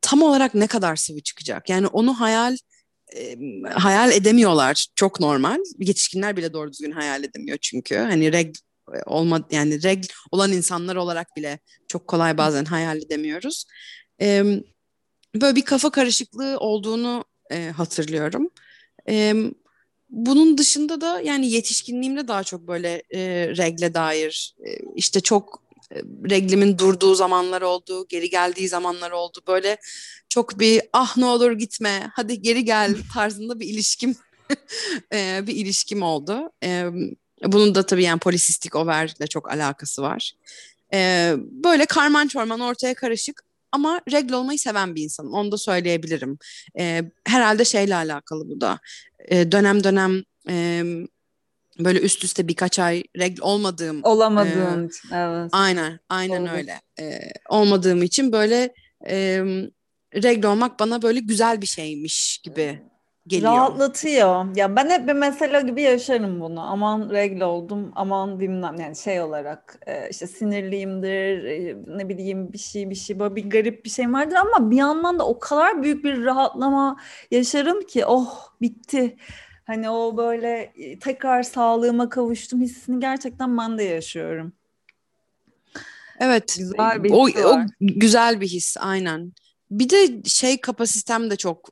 [0.00, 1.68] tam olarak ne kadar sıvı çıkacak?
[1.68, 2.57] Yani onu hayal
[3.16, 3.37] e,
[3.74, 4.87] hayal edemiyorlar.
[4.96, 5.59] Çok normal.
[5.78, 7.96] Yetişkinler bile doğru düzgün hayal edemiyor çünkü.
[7.96, 8.55] Hani reg
[9.07, 13.64] olma yani reg olan insanlar olarak bile çok kolay bazen hayal edemiyoruz.
[14.20, 14.44] E,
[15.35, 18.51] böyle bir kafa karışıklığı olduğunu e, hatırlıyorum.
[19.09, 19.35] E,
[20.11, 23.21] bunun dışında da yani yetişkinliğimde daha çok böyle e,
[23.57, 25.62] regle dair e, işte çok
[25.93, 25.97] e,
[26.31, 29.41] reglimin durduğu zamanlar oldu, geri geldiği zamanlar oldu.
[29.47, 29.77] Böyle
[30.29, 34.17] çok bir ah ne olur gitme, hadi geri gel tarzında bir ilişkim
[35.12, 36.53] e, bir ilişkim oldu.
[36.65, 36.87] E,
[37.47, 40.33] bunun da tabii yani polisistik overle çok alakası var.
[40.95, 45.33] E, böyle karman çorman ortaya karışık ama regl olmayı seven bir insanım.
[45.33, 46.39] Onu da söyleyebilirim.
[46.79, 48.79] E, herhalde şeyle alakalı bu da.
[49.29, 50.83] E, dönem dönem e,
[51.79, 54.01] böyle üst üste birkaç ay regl olmadığım.
[54.03, 55.51] Olamadığın e, evet.
[55.53, 56.55] Aynen aynen Doğru.
[56.55, 56.81] öyle.
[57.01, 58.75] E, olmadığım için böyle
[59.09, 59.45] e,
[60.15, 62.83] regl olmak bana böyle güzel bir şeymiş gibi
[63.27, 63.53] geliyor.
[63.53, 64.57] Rahatlatıyor.
[64.57, 66.61] Ya ben hep bir mesele gibi yaşarım bunu.
[66.61, 72.59] Aman regl oldum, aman bilmem yani şey olarak e, işte sinirliyimdir, e, ne bileyim bir
[72.59, 75.83] şey bir şey böyle bir garip bir şey vardır ama bir yandan da o kadar
[75.83, 76.97] büyük bir rahatlama
[77.31, 79.17] yaşarım ki oh bitti.
[79.65, 84.53] Hani o böyle e, tekrar sağlığıma kavuştum hissini gerçekten ben de yaşıyorum.
[86.21, 86.57] Evet.
[86.59, 89.33] Güzel bir o, o güzel bir his aynen.
[89.71, 91.69] Bir de şey kapasitem de çok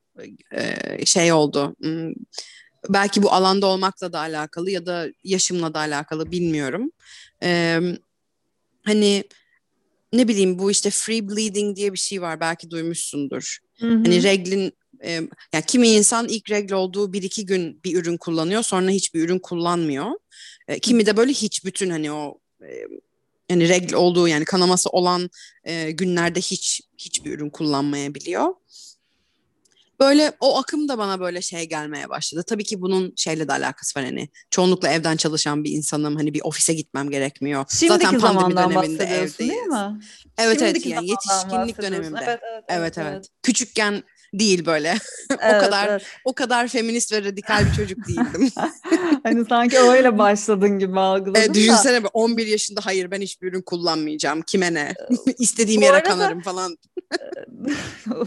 [0.53, 1.77] e, şey oldu.
[1.83, 2.13] Hmm,
[2.89, 6.91] belki bu alanda olmakla da alakalı ya da yaşımla da alakalı bilmiyorum.
[7.43, 7.81] E,
[8.83, 9.25] hani
[10.13, 13.59] ne bileyim bu işte free bleeding diye bir şey var belki duymuşsundur.
[13.79, 13.95] Hı hı.
[13.95, 14.73] Hani reglin
[15.05, 15.11] e,
[15.53, 19.39] yani kimi insan ilk regl olduğu bir iki gün bir ürün kullanıyor sonra hiçbir ürün
[19.39, 20.11] kullanmıyor.
[20.69, 22.87] E, kimi de böyle hiç bütün hani o e,
[23.51, 25.31] yani regl olduğu yani kanaması olan
[25.65, 28.55] e, günlerde hiç hiçbir ürün kullanmayabiliyor.
[30.01, 32.45] Böyle o akım da bana böyle şey gelmeye başladı.
[32.47, 34.29] Tabii ki bunun şeyle de alakası var hani.
[34.51, 36.17] Çoğunlukla evden çalışan bir insanım.
[36.17, 37.65] Hani bir ofise gitmem gerekmiyor.
[37.69, 39.39] Şimdiki Zaten pandemi döneminde evdeyiz.
[39.39, 40.01] değil mi?
[40.39, 42.21] Evet Şimdiki evet yani yetişkinlik döneminde.
[42.25, 43.27] Evet evet, evet evet evet.
[43.43, 44.03] Küçükken
[44.35, 44.95] değil böyle.
[45.43, 46.03] Evet, o kadar evet.
[46.25, 48.51] o kadar feminist ve radikal bir çocuk değildim.
[49.23, 52.09] hani sanki öyle başladın gibi algıladım e, düşünsene da.
[52.13, 54.43] 11 yaşında hayır ben hiçbir ürün kullanmayacağım.
[54.43, 54.95] Kime ne?
[55.39, 56.77] İstediğim yere arada, kanarım falan.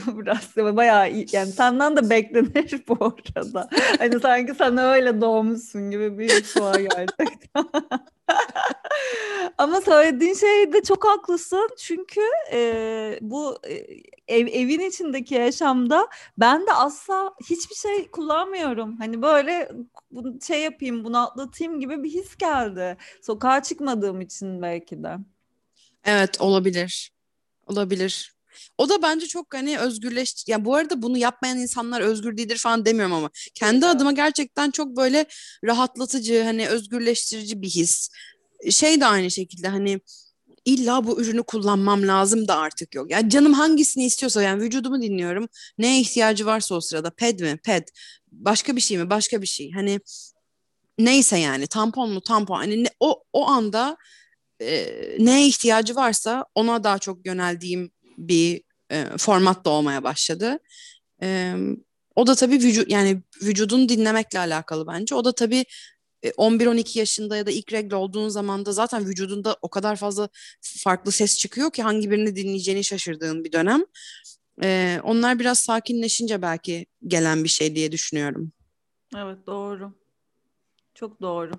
[0.08, 1.28] biraz bayağı iyi.
[1.32, 3.70] Yani senden de beklenir bu arada.
[4.00, 7.66] Hani sanki sen öyle doğmuşsun gibi bir his var gerçekten.
[9.58, 11.70] Ama söylediğin şeyde çok haklısın.
[11.78, 13.58] Çünkü e, bu
[14.28, 16.08] ev, evin içindeki yaşamda
[16.38, 18.98] ben de asla hiçbir şey kullanmıyorum.
[18.98, 19.72] Hani böyle
[20.48, 22.98] şey yapayım, bunu atlatayım gibi bir his geldi.
[23.22, 25.18] Sokağa çıkmadığım için belki de.
[26.06, 27.14] Evet olabilir.
[27.68, 28.33] Olabilir.
[28.78, 32.86] O da bence çok hani özgürleş ya bu arada bunu yapmayan insanlar özgür değildir falan
[32.86, 35.26] demiyorum ama kendi adıma gerçekten çok böyle
[35.64, 38.10] rahatlatıcı hani özgürleştirici bir his.
[38.70, 40.00] Şey de aynı şekilde hani
[40.66, 43.12] illa bu ürünü kullanmam lazım da artık yok.
[43.12, 45.48] Yani canım hangisini istiyorsa yani vücudumu dinliyorum.
[45.78, 47.58] Neye ihtiyacı varsa o sırada ped mi?
[47.64, 47.88] Ped.
[48.32, 49.10] Başka bir şey mi?
[49.10, 49.72] Başka bir şey.
[49.72, 50.00] Hani
[51.00, 52.56] neyse yani tampon mu tampon.
[52.56, 53.98] Hani ne, o o anda
[54.62, 54.88] e,
[55.20, 60.60] neye ihtiyacı varsa ona daha çok yöneldiğim bir e, format da olmaya başladı.
[61.22, 61.56] E,
[62.16, 65.16] o da tabii vücut yani vücudunu dinlemekle alakalı bence.
[65.16, 65.66] O da tabii
[66.24, 70.30] 11-12 yaşında ya da ilk regle olduğun zaman da zaten vücudunda o kadar fazla
[70.62, 73.84] farklı ses çıkıyor ki hangi birini dinleyeceğini şaşırdığın bir dönem.
[74.64, 78.52] Ee, onlar biraz sakinleşince belki gelen bir şey diye düşünüyorum.
[79.18, 79.94] Evet doğru.
[80.94, 81.52] Çok doğru.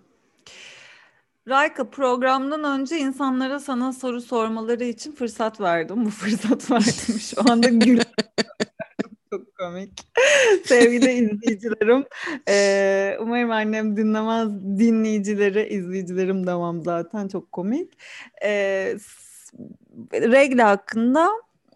[1.49, 6.05] Rayka programdan önce insanlara sana soru sormaları için fırsat verdim.
[6.05, 8.01] Bu fırsat verdim şu anda gül.
[9.31, 10.09] Çok komik.
[10.65, 12.05] Sevgili izleyicilerim.
[12.49, 14.49] E, umarım annem dinlemez.
[14.79, 17.93] Dinleyicileri, izleyicilerim demem zaten çok komik.
[18.43, 18.51] E,
[20.13, 21.31] regle hakkında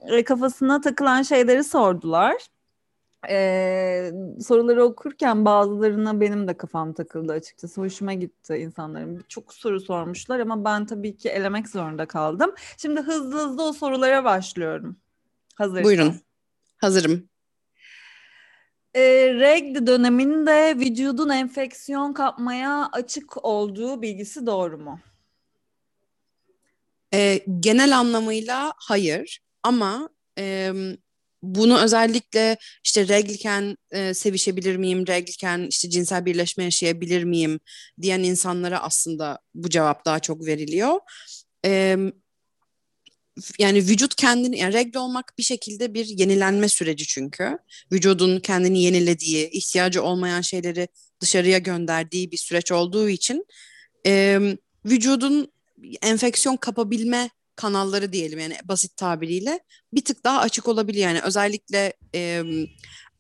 [0.07, 2.35] e, kafasına takılan şeyleri sordular.
[3.29, 7.81] Ee, soruları okurken bazılarına benim de kafam takıldı açıkçası.
[7.81, 9.25] Hoşuma gitti insanların.
[9.29, 12.55] Çok soru sormuşlar ama ben tabii ki elemek zorunda kaldım.
[12.77, 14.97] Şimdi hızlı hızlı o sorulara başlıyorum.
[15.55, 15.85] Hazırsan.
[15.85, 16.15] Buyurun.
[16.77, 17.29] Hazırım.
[18.95, 19.01] E,
[19.35, 25.01] regl döneminde vücudun enfeksiyon kapmaya açık olduğu bilgisi doğru mu?
[27.15, 30.73] E, genel anlamıyla hayır ama e,
[31.43, 37.61] bunu özellikle işte reglken e, sevişebilir miyim, reglken işte cinsel birleşme yaşayabilir miyim
[38.03, 40.99] diyen insanlara aslında bu cevap daha çok veriliyor.
[41.65, 41.97] E,
[43.59, 47.59] yani vücut kendini yani regle olmak bir şekilde bir yenilenme süreci çünkü.
[47.93, 50.89] Vücudun kendini yenilediği, ihtiyacı olmayan şeyleri
[51.21, 53.47] dışarıya gönderdiği bir süreç olduğu için
[54.07, 54.41] e,
[54.85, 55.53] vücudun
[56.03, 59.61] enfeksiyon kapabilme kanalları diyelim yani basit tabiriyle
[59.93, 61.09] bir tık daha açık olabiliyor.
[61.09, 62.43] Yani özellikle e,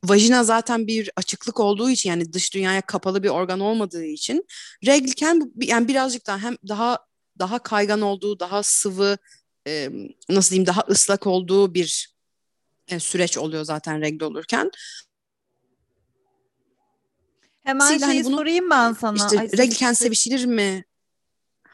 [0.04, 4.46] vajina zaten bir açıklık olduğu için yani dış dünyaya kapalı bir organ olmadığı için
[4.86, 6.98] reglken yani birazcık daha hem daha
[7.38, 9.18] daha kaygan olduğu, daha sıvı
[9.66, 9.90] e,
[10.28, 12.14] nasıl diyeyim daha ıslak olduğu bir
[12.88, 14.70] e, süreç oluyor zaten regle olurken.
[17.64, 19.16] Hemen şeyi hani bunu, sorayım ben sana.
[19.16, 20.84] İşte Ay, reglken sevişilir mi?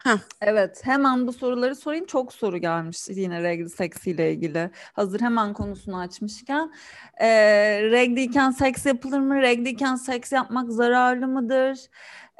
[0.04, 0.18] Heh.
[0.40, 2.06] Evet hemen bu soruları sorayım.
[2.06, 4.70] Çok soru gelmiş yine regl seksiyle ilgili.
[4.92, 6.72] Hazır hemen konusunu açmışken.
[7.20, 7.28] E,
[7.82, 9.42] regliyken seks yapılır mı?
[9.42, 11.78] Regliyken seks yapmak zararlı mıdır?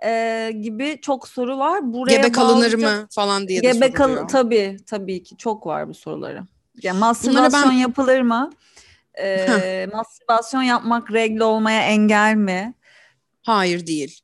[0.05, 1.93] E, gibi çok soru var.
[1.93, 4.29] Buraya gebe kalınır mı falan diye de gebe soruluyor.
[4.29, 6.43] Tabii tabii ki çok var bu soruları.
[6.83, 7.77] Yani mastürbasyon ben...
[7.77, 8.51] yapılır mı?
[9.19, 12.75] E, mastürbasyon yapmak regl olmaya engel mi?
[13.43, 14.24] Hayır değil.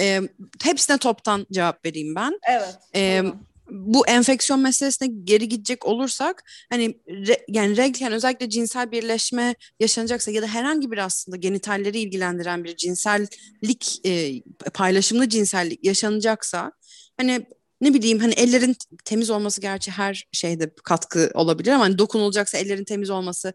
[0.00, 0.20] E,
[0.62, 2.40] hepsine toptan cevap vereyim ben.
[2.48, 2.78] Evet.
[2.94, 3.22] E,
[3.70, 10.42] bu enfeksiyon meselesine geri gidecek olursak hani re, yani reglken özellikle cinsel birleşme yaşanacaksa ya
[10.42, 14.42] da herhangi bir aslında genitalleri ilgilendiren bir cinsellik e,
[14.74, 16.72] paylaşımlı cinsellik yaşanacaksa
[17.16, 17.46] hani
[17.80, 22.84] ne bileyim hani ellerin temiz olması gerçi her şeyde katkı olabilir ama hani dokunulacaksa ellerin
[22.84, 23.52] temiz olması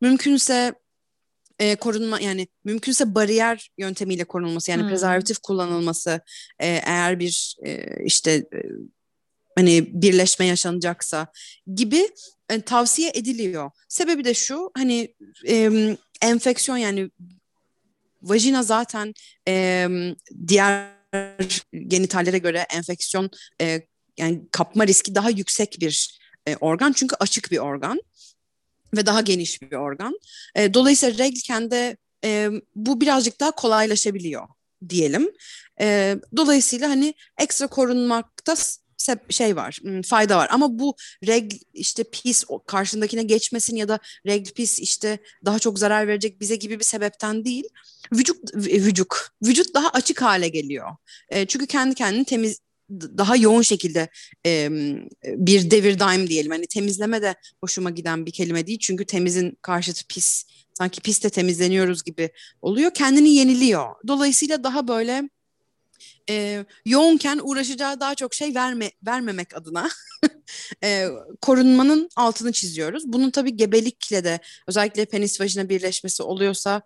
[0.00, 0.74] mümkünse
[1.58, 4.88] e, korunma yani mümkünse bariyer yöntemiyle korunması yani hmm.
[4.88, 6.20] prezervatif kullanılması
[6.58, 8.62] e, eğer bir e, işte e,
[9.56, 11.26] hani birleşme yaşanacaksa
[11.74, 12.08] gibi
[12.50, 13.70] e, tavsiye ediliyor.
[13.88, 15.14] Sebebi de şu hani
[15.48, 15.70] e,
[16.22, 17.10] enfeksiyon yani
[18.22, 19.14] vajina zaten
[19.48, 19.88] e,
[20.48, 20.96] diğer
[21.86, 23.82] genitallere göre enfeksiyon e,
[24.18, 28.00] yani kapma riski daha yüksek bir e, organ çünkü açık bir organ
[28.94, 30.18] ve daha geniş bir organ.
[30.54, 34.48] E, dolayısıyla de e, bu birazcık daha kolaylaşabiliyor
[34.88, 35.30] diyelim.
[35.80, 38.54] E, dolayısıyla hani ekstra korunmakta
[39.30, 40.48] şey var, fayda var.
[40.50, 40.96] Ama bu
[41.26, 46.56] reg işte pis karşındakine geçmesin ya da reg pis işte daha çok zarar verecek bize
[46.56, 47.64] gibi bir sebepten değil.
[48.12, 50.96] Vücut vücut vücut daha açık hale geliyor.
[51.28, 54.08] E, çünkü kendi kendini temiz daha yoğun şekilde
[54.46, 54.68] e,
[55.24, 56.50] bir devir daim diyelim.
[56.50, 58.78] Hani temizleme de hoşuma giden bir kelime değil.
[58.78, 60.44] Çünkü temizin karşıtı pis.
[60.74, 62.30] Sanki piste temizleniyoruz gibi
[62.62, 62.90] oluyor.
[62.94, 63.94] Kendini yeniliyor.
[64.08, 65.28] Dolayısıyla daha böyle
[66.30, 69.88] e, yoğunken uğraşacağı daha çok şey verme vermemek adına
[70.84, 71.08] e,
[71.40, 73.02] korunmanın altını çiziyoruz.
[73.06, 76.82] Bunun tabii gebelikle de özellikle penis vajina birleşmesi oluyorsa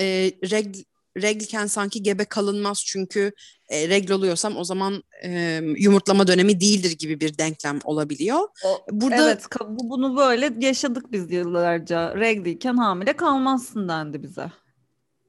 [0.00, 0.04] e,
[0.50, 0.76] reg
[1.22, 3.32] reglken sanki gebe kalınmaz çünkü
[3.68, 8.38] e, regl oluyorsam o zaman e, yumurtlama dönemi değildir gibi bir denklem olabiliyor.
[8.64, 14.52] O, Burada Evet bunu böyle yaşadık biz yıllarca regliyken hamile kalmazsın dendi bize.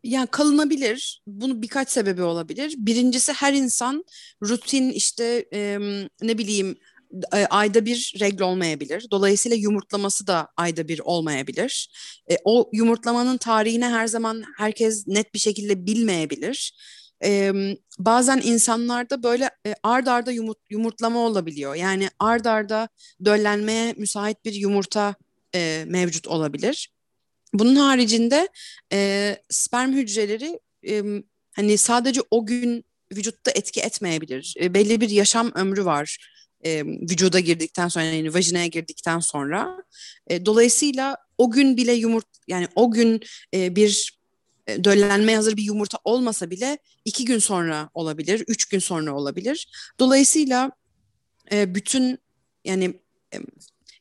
[0.03, 1.21] Yani kalınabilir.
[1.27, 2.75] Bunu birkaç sebebi olabilir.
[2.77, 4.03] Birincisi her insan
[4.43, 5.79] rutin işte e,
[6.21, 6.77] ne bileyim
[7.33, 9.07] e, ayda bir regl olmayabilir.
[9.11, 11.89] Dolayısıyla yumurtlaması da ayda bir olmayabilir.
[12.31, 16.73] E, o yumurtlamanın tarihini her zaman herkes net bir şekilde bilmeyebilir.
[17.23, 17.53] E,
[17.99, 21.75] bazen insanlarda böyle e, ard arda yumurt, yumurtlama olabiliyor.
[21.75, 22.89] Yani ard arda
[23.25, 25.15] döllenmeye müsait bir yumurta
[25.55, 26.89] e, mevcut olabilir.
[27.53, 28.49] Bunun haricinde
[28.93, 31.03] e, sperm hücreleri e,
[31.55, 34.53] hani sadece o gün vücutta etki etmeyebilir.
[34.61, 36.17] E, belli bir yaşam ömrü var
[36.65, 39.83] e, vücuda girdikten sonra yani vajinaya girdikten sonra.
[40.27, 43.21] E, dolayısıyla o gün bile yumurt yani o gün
[43.53, 44.19] e, bir
[44.67, 49.69] e, döllenmeye hazır bir yumurta olmasa bile iki gün sonra olabilir, üç gün sonra olabilir.
[49.99, 50.71] Dolayısıyla
[51.51, 52.17] e, bütün
[52.65, 52.99] yani
[53.33, 53.37] e,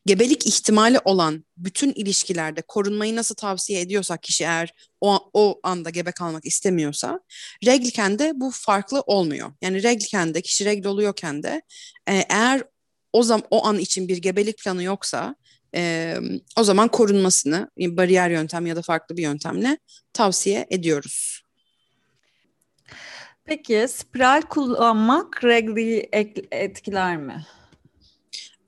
[0.06, 6.12] gebelik ihtimali olan bütün ilişkilerde korunmayı nasıl tavsiye ediyorsak kişi eğer o, o anda gebe
[6.12, 7.20] kalmak istemiyorsa
[7.66, 9.52] reglken de bu farklı olmuyor.
[9.62, 11.62] Yani reglken de kişi regl oluyorken de
[12.08, 12.62] e, eğer
[13.12, 15.36] o zaman o an için bir gebelik planı yoksa
[15.74, 16.14] e,
[16.56, 19.78] o zaman korunmasını bariyer yöntem ya da farklı bir yöntemle
[20.12, 21.42] tavsiye ediyoruz.
[23.44, 26.08] Peki spiral kullanmak regli
[26.50, 27.46] etkiler mi?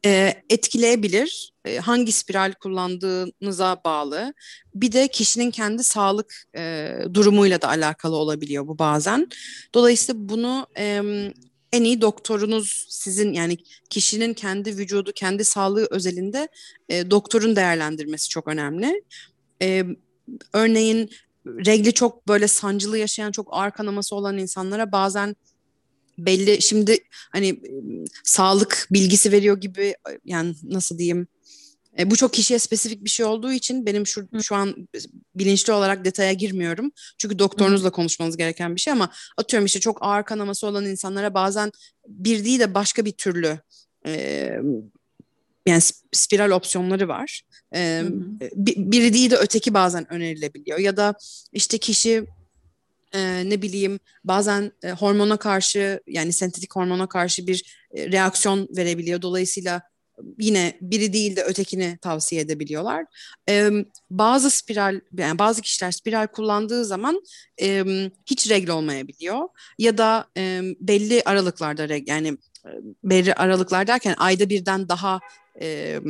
[0.05, 1.53] E, etkileyebilir.
[1.65, 4.35] E, hangi spiral kullandığınıza bağlı.
[4.75, 9.29] Bir de kişinin kendi sağlık e, durumuyla da alakalı olabiliyor bu bazen.
[9.75, 11.03] Dolayısıyla bunu e,
[11.73, 13.57] en iyi doktorunuz sizin yani
[13.91, 16.49] kişinin kendi vücudu, kendi sağlığı özelinde
[16.89, 19.03] e, doktorun değerlendirmesi çok önemli.
[19.63, 19.85] E,
[20.53, 21.11] örneğin
[21.47, 25.37] regli çok böyle sancılı yaşayan, çok ağır kanaması olan insanlara bazen
[26.19, 26.99] belli şimdi
[27.33, 27.61] hani
[28.25, 29.95] sağlık bilgisi veriyor gibi
[30.25, 31.29] yani nasıl diyeyim
[31.99, 34.89] e, bu çok kişiye spesifik bir şey olduğu için benim şu şu an
[35.35, 36.91] bilinçli olarak detaya girmiyorum.
[37.19, 41.73] Çünkü doktorunuzla konuşmanız gereken bir şey ama atıyorum işte çok ağır kanaması olan insanlara bazen
[42.09, 43.59] bir değil de başka bir türlü
[44.07, 44.53] e,
[45.67, 45.81] yani
[46.13, 47.43] spiral opsiyonları var.
[47.75, 48.03] E,
[48.77, 51.15] biri değil de öteki bazen önerilebiliyor ya da
[51.53, 52.25] işte kişi
[53.13, 59.23] e, ne bileyim bazen e, hormona karşı yani sentetik hormona karşı bir e, reaksiyon verebiliyor.
[59.23, 59.83] Dolayısıyla
[60.39, 63.05] yine biri değil de ötekini tavsiye edebiliyorlar.
[63.49, 63.71] E,
[64.11, 67.23] bazı spiral yani bazı kişiler spiral kullandığı zaman
[67.63, 67.85] e,
[68.27, 69.49] hiç regl olmayabiliyor
[69.79, 72.39] ya da e, belli aralıklarda yani
[73.05, 75.21] belli aralıklar derken ayda birden daha
[75.61, 76.01] e,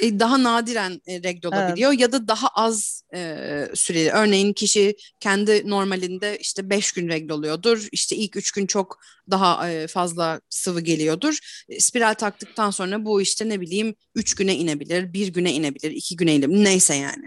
[0.00, 2.00] e, daha nadiren e, regl olabiliyor evet.
[2.00, 4.10] ya da daha az e, süreli.
[4.10, 7.88] Örneğin kişi kendi normalinde işte beş gün regl oluyordur.
[7.92, 8.98] İşte ilk üç gün çok
[9.30, 11.38] daha e, fazla sıvı geliyordur.
[11.68, 16.16] E, spiral taktıktan sonra bu işte ne bileyim üç güne inebilir, bir güne inebilir, iki
[16.16, 16.64] güne inebilir.
[16.64, 17.24] Neyse yani.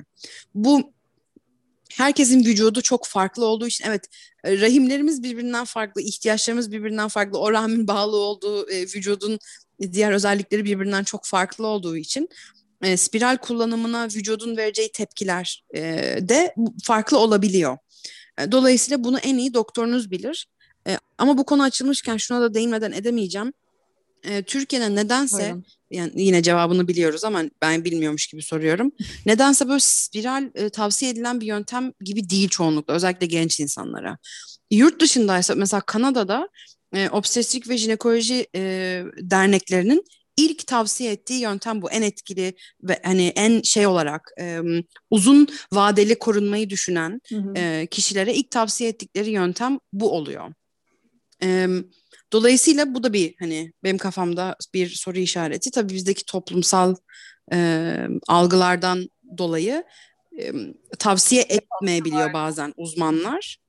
[0.55, 0.95] Bu
[1.97, 4.05] herkesin vücudu çok farklı olduğu için evet
[4.43, 7.39] e, rahimlerimiz birbirinden farklı, ihtiyaçlarımız birbirinden farklı.
[7.39, 9.39] O rahmin bağlı olduğu e, vücudun
[9.91, 12.29] diğer özellikleri birbirinden çok farklı olduğu için
[12.81, 15.81] e, spiral kullanımına vücudun vereceği tepkiler e,
[16.21, 17.77] de farklı olabiliyor.
[18.41, 20.47] E, dolayısıyla bunu en iyi doktorunuz bilir.
[20.87, 23.53] E, ama bu konu açılmışken şuna da değinmeden edemeyeceğim.
[24.23, 25.55] E, Türkiye'de nedense
[25.91, 28.91] yani yine cevabını biliyoruz ama ben bilmiyormuş gibi soruyorum.
[29.25, 34.17] nedense böyle spiral e, tavsiye edilen bir yöntem gibi değil çoğunlukla özellikle genç insanlara.
[34.71, 36.49] Yurt dışındaysa mesela Kanada'da
[36.95, 40.05] e, obstetrik ve jinekoloji e, derneklerinin
[40.37, 41.91] ilk tavsiye ettiği yöntem bu.
[41.91, 44.59] En etkili ve hani en şey olarak e,
[45.09, 47.53] uzun vadeli korunmayı düşünen hı hı.
[47.55, 50.53] E, kişilere ilk tavsiye ettikleri yöntem bu oluyor.
[51.43, 51.67] E,
[52.33, 55.71] dolayısıyla bu da bir hani benim kafamda bir soru işareti.
[55.71, 56.95] Tabii bizdeki toplumsal
[57.53, 59.83] e, algılardan dolayı
[60.39, 60.51] e,
[60.99, 63.64] tavsiye etmeyebiliyor bazen uzmanlar.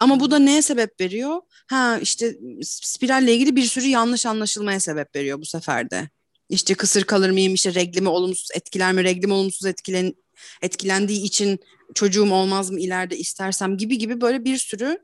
[0.00, 1.40] Ama bu da neye sebep veriyor?
[1.66, 6.08] Ha işte spiralle ilgili bir sürü yanlış anlaşılmaya sebep veriyor bu sefer de.
[6.48, 10.14] İşte kısır kalır mıyım, işte reglimi olumsuz etkiler mi, reglim olumsuz etkilen,
[10.62, 11.58] etkilendiği için
[11.94, 14.98] çocuğum olmaz mı ileride istersem gibi gibi böyle bir sürü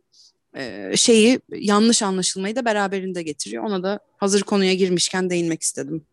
[0.56, 3.64] e, şeyi yanlış anlaşılmayı da beraberinde getiriyor.
[3.64, 6.06] Ona da hazır konuya girmişken değinmek istedim.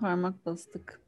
[0.00, 1.00] Parmak bastık.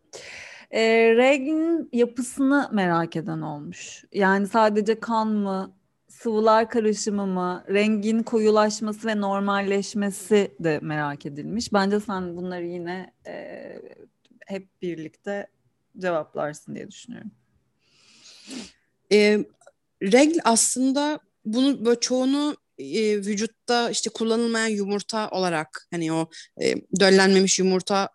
[0.71, 0.83] E,
[1.17, 4.05] reglin yapısını merak eden olmuş.
[4.13, 5.76] Yani sadece kan mı,
[6.23, 11.73] sıvılar karışımı mı, rengin koyulaşması ve normalleşmesi de merak edilmiş.
[11.73, 13.35] Bence sen bunları yine e,
[14.47, 15.47] hep birlikte
[15.99, 17.31] cevaplarsın diye düşünüyorum.
[19.13, 19.45] E,
[20.03, 26.31] regl aslında bunu böyle çoğunu e, vücutta işte kullanılmayan yumurta olarak hani o
[26.63, 28.09] e, döllenmemiş yumurta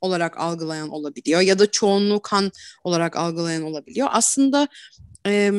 [0.00, 2.50] olarak algılayan olabiliyor ya da çoğunluğu kan
[2.84, 4.08] olarak algılayan olabiliyor.
[4.10, 4.68] Aslında
[5.26, 5.52] e,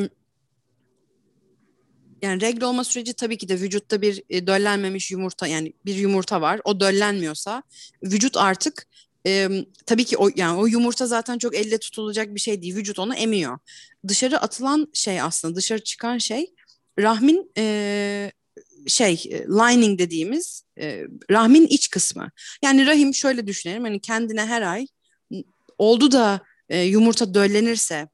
[2.22, 6.40] yani regl olma süreci tabii ki de vücutta bir e, döllenmemiş yumurta yani bir yumurta
[6.40, 6.60] var.
[6.64, 7.62] O döllenmiyorsa
[8.02, 8.86] vücut artık
[9.26, 9.48] e,
[9.86, 12.76] tabii ki o yani o yumurta zaten çok elle tutulacak bir şey değil.
[12.76, 13.58] Vücut onu emiyor.
[14.08, 16.54] Dışarı atılan şey aslında dışarı çıkan şey
[16.98, 18.32] rahmin e,
[18.86, 19.14] şey
[19.48, 22.30] lining dediğimiz e, rahmin iç kısmı.
[22.64, 24.86] Yani rahim şöyle düşünelim hani kendine her ay
[25.78, 28.08] oldu da e, yumurta döllenirse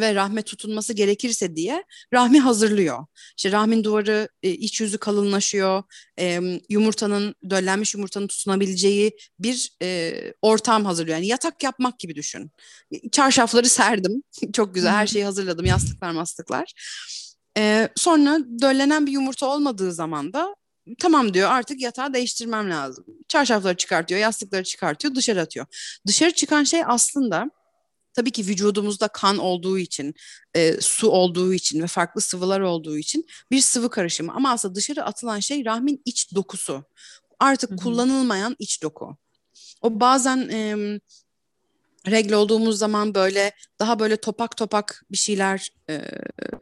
[0.00, 3.06] ve rahme tutunması gerekirse diye rahmi hazırlıyor.
[3.36, 5.82] İşte rahmin duvarı e, iç yüzü kalınlaşıyor.
[6.18, 11.16] E, yumurtanın döllenmiş yumurtanın tutunabileceği bir e, ortam hazırlıyor.
[11.16, 12.50] Yani yatak yapmak gibi düşün.
[13.12, 14.22] Çarşafları serdim.
[14.52, 15.66] Çok güzel her şeyi hazırladım.
[15.66, 16.72] Yastıklar mastıklar.
[17.58, 20.56] E, sonra döllenen bir yumurta olmadığı zaman da
[20.98, 23.04] tamam diyor artık yatağı değiştirmem lazım.
[23.28, 25.66] Çarşafları çıkartıyor, yastıkları çıkartıyor, dışarı atıyor.
[26.06, 27.50] Dışarı çıkan şey aslında
[28.14, 30.14] tabii ki vücudumuzda kan olduğu için,
[30.54, 34.32] e, su olduğu için ve farklı sıvılar olduğu için bir sıvı karışımı.
[34.32, 36.84] Ama aslında dışarı atılan şey rahmin iç dokusu.
[37.38, 37.78] Artık Hı-hı.
[37.78, 39.16] kullanılmayan iç doku.
[39.82, 40.76] O bazen e,
[42.06, 46.02] regl olduğumuz zaman böyle daha böyle topak topak bir şeyler e,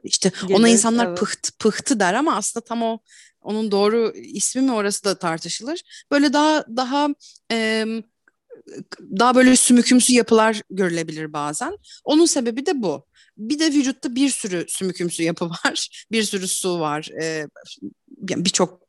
[0.05, 1.19] işte Gelir, ona insanlar evet.
[1.19, 2.99] pıhtı, pıhtı der ama aslında tam o
[3.41, 5.81] onun doğru ismi mi orası da tartışılır.
[6.11, 7.09] Böyle daha daha
[7.53, 7.87] e,
[9.19, 11.79] daha böyle sümükümsü yapılar görülebilir bazen.
[12.05, 13.07] Onun sebebi de bu.
[13.37, 16.07] Bir de vücutta bir sürü sümükümsü yapı var.
[16.13, 17.09] Bir sürü su var.
[17.23, 17.47] Ee,
[18.19, 18.81] Birçok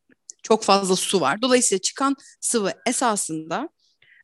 [0.43, 1.41] çok fazla su var.
[1.41, 3.69] Dolayısıyla çıkan sıvı esasında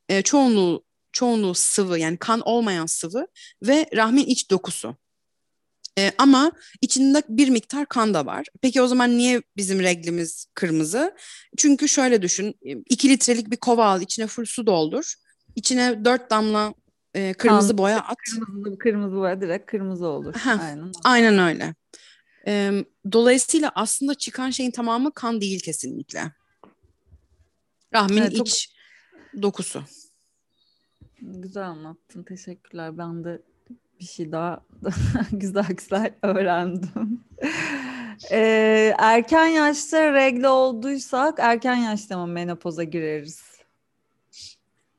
[0.10, 3.28] e, çoğunluğu çoğunluğu sıvı yani kan olmayan sıvı
[3.64, 4.96] ve rahmin iç dokusu.
[6.00, 8.46] E, ama içinde bir miktar kan da var.
[8.62, 11.16] Peki o zaman niye bizim reglimiz kırmızı?
[11.58, 12.56] Çünkü şöyle düşün.
[12.90, 15.14] 2 litrelik bir kova al, içine full su doldur.
[15.56, 16.74] İçine dört damla
[17.14, 18.18] e, kırmızı kan, boya at.
[18.18, 20.34] Kırmızı, kırmızı boya direkt kırmızı olur.
[20.34, 20.92] Heh, aynen.
[21.04, 21.76] Aynen öyle.
[22.48, 22.72] E,
[23.12, 26.32] dolayısıyla aslında çıkan şeyin tamamı kan değil kesinlikle.
[27.94, 28.70] Rahmin evet, iç
[29.34, 29.42] çok...
[29.42, 29.84] dokusu.
[31.22, 32.24] Güzel anlattın.
[32.24, 32.98] Teşekkürler.
[32.98, 33.42] Ben de
[34.00, 34.66] bir şey daha
[35.32, 37.24] güzel güzel öğrendim.
[38.32, 43.55] ee, erken yaşta regle olduysak erken yaşta mı menopoza gireriz?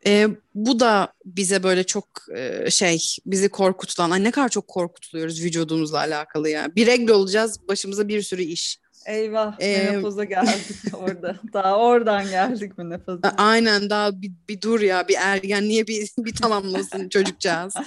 [0.07, 5.43] E, bu da bize böyle çok e, şey bizi korkutulan ay ne kadar çok korkutuluyoruz
[5.43, 6.77] vücudumuzla alakalı ya.
[6.77, 8.79] Bir regle olacağız başımıza bir sürü iş.
[9.07, 11.37] Eyvah ee, menopoza geldik orada.
[11.53, 13.35] Daha oradan geldik menopoza.
[13.37, 17.75] Aynen daha bir, bir dur ya bir ergenliğe bir, bir tamamlasın çocukcağız.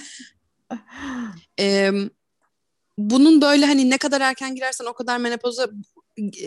[1.60, 1.92] Ee,
[2.98, 5.68] bunun böyle hani ne kadar erken girersen o kadar menopoza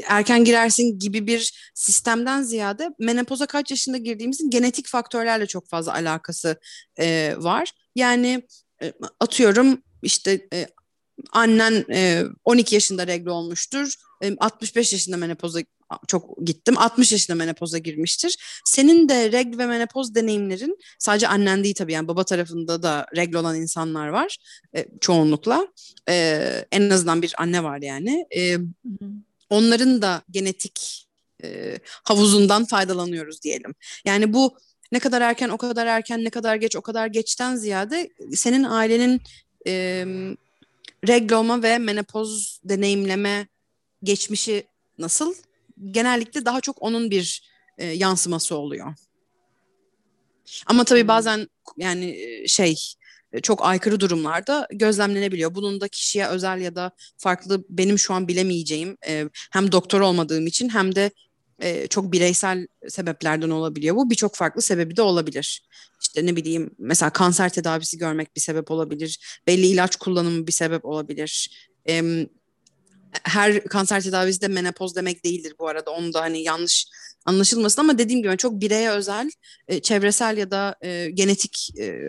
[0.08, 6.60] erken girersin gibi bir sistemden ziyade menopoza kaç yaşında girdiğimizin genetik faktörlerle çok fazla alakası
[7.00, 7.72] e, var.
[7.96, 8.48] Yani
[8.82, 10.68] e, atıyorum işte e,
[11.32, 13.94] annen e, 12 yaşında regle olmuştur.
[14.24, 15.60] E, 65 yaşında menopoza
[16.08, 16.78] çok gittim.
[16.78, 18.62] 60 yaşında menopoza girmiştir.
[18.66, 23.36] Senin de regl ve menopoz deneyimlerin sadece annen değil tabii yani baba tarafında da regl
[23.36, 24.38] olan insanlar var
[24.76, 25.68] e, çoğunlukla.
[26.10, 28.26] E, en azından bir anne var yani.
[28.36, 28.58] E,
[29.54, 31.08] onların da genetik
[31.44, 33.76] e, havuzundan faydalanıyoruz diyelim.
[34.06, 34.58] Yani bu
[34.92, 39.22] ne kadar erken o kadar erken ne kadar geç o kadar geçten ziyade senin ailenin
[39.68, 40.06] e,
[41.08, 43.48] regl olma ve menopoz deneyimleme
[44.04, 44.64] geçmişi
[44.98, 45.34] nasıl?
[45.92, 48.96] Genellikle daha çok onun bir e, yansıması oluyor.
[50.66, 51.08] Ama tabii hmm.
[51.08, 51.48] bazen
[51.78, 52.76] yani e, şey
[53.42, 55.56] çok aykırı durumlarda gözlemlenebiliyor.
[55.56, 60.48] Bunun da kişiye özel ya da farklı benim şu an bilemeyeceğim e, hem doktor olmadığım
[60.48, 61.12] için hem de
[61.60, 63.96] e, çok bireysel sebeplerden olabiliyor.
[63.96, 65.64] Bu birçok farklı sebebi de olabilir.
[66.02, 69.42] İşte ne bileyim mesela kanser tedavisi görmek bir sebep olabilir.
[69.48, 71.50] Belli ilaç kullanımı bir sebep olabilir.
[71.90, 72.26] E,
[73.24, 75.92] her kanser tedavisi de menopoz demek değildir bu arada.
[75.92, 76.88] Onu da hani yanlış
[77.26, 79.30] anlaşılmasın ama dediğim gibi çok bireye özel,
[79.68, 82.00] e, çevresel ya da e, genetik e,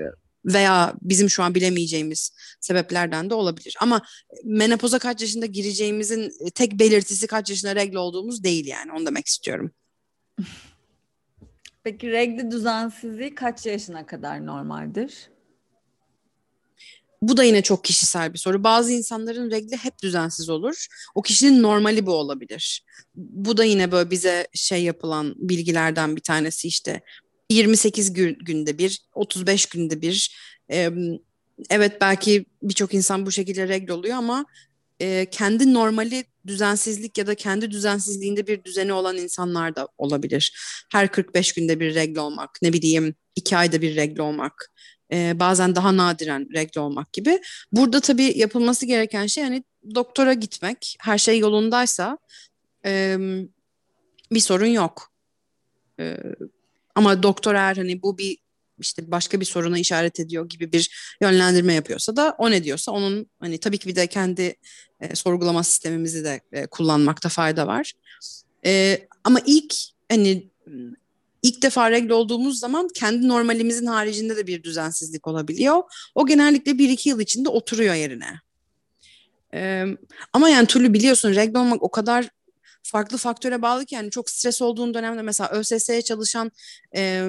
[0.45, 3.77] veya bizim şu an bilemeyeceğimiz sebeplerden de olabilir.
[3.81, 4.03] Ama
[4.45, 9.27] menopoza kaç yaşında gireceğimizin e, tek belirtisi kaç yaşında regle olduğumuz değil yani onu demek
[9.27, 9.71] istiyorum.
[11.85, 15.31] Peki regli düzensizliği kaç yaşına kadar normaldir?
[17.23, 18.65] Bu da yine çok kişisel bir soru.
[18.65, 20.87] Bazı insanların regli hep düzensiz olur.
[21.15, 22.85] O kişinin normali bu olabilir.
[23.15, 27.01] Bu da yine böyle bize şey yapılan bilgilerden bir tanesi işte
[27.51, 30.37] 28 gün, günde bir, 35 günde bir.
[31.71, 34.47] Evet belki birçok insan bu şekilde regl oluyor ama
[35.01, 40.57] e, kendi normali düzensizlik ya da kendi düzensizliğinde bir düzeni olan insanlar da olabilir.
[40.93, 44.73] Her 45 günde bir regl olmak, ne bileyim iki ayda bir regl olmak,
[45.13, 47.41] e, bazen daha nadiren regl olmak gibi.
[47.73, 49.65] Burada tabii yapılması gereken şey hani
[49.95, 52.19] doktora gitmek, her şey yolundaysa
[52.85, 53.17] e,
[54.33, 55.13] bir sorun yok.
[56.01, 56.17] E,
[56.95, 58.39] ama doktor eğer hani bu bir
[58.79, 63.27] işte başka bir soruna işaret ediyor gibi bir yönlendirme yapıyorsa da o ne diyorsa onun
[63.41, 64.57] hani tabii ki bir de kendi
[65.01, 67.93] e, sorgulama sistemimizi de e, kullanmakta fayda var.
[68.67, 69.75] E, ama ilk
[70.11, 70.51] hani
[71.43, 75.83] ilk defa regl olduğumuz zaman kendi normalimizin haricinde de bir düzensizlik olabiliyor.
[76.15, 78.41] O genellikle bir iki yıl içinde oturuyor yerine.
[79.55, 79.87] Ee,
[80.33, 82.29] ama yani türlü biliyorsun regl olmak o kadar
[82.85, 86.51] farklı faktöre bağlı ki yani çok stres olduğun dönemde mesela ÖSS'ye çalışan
[86.97, 87.29] e,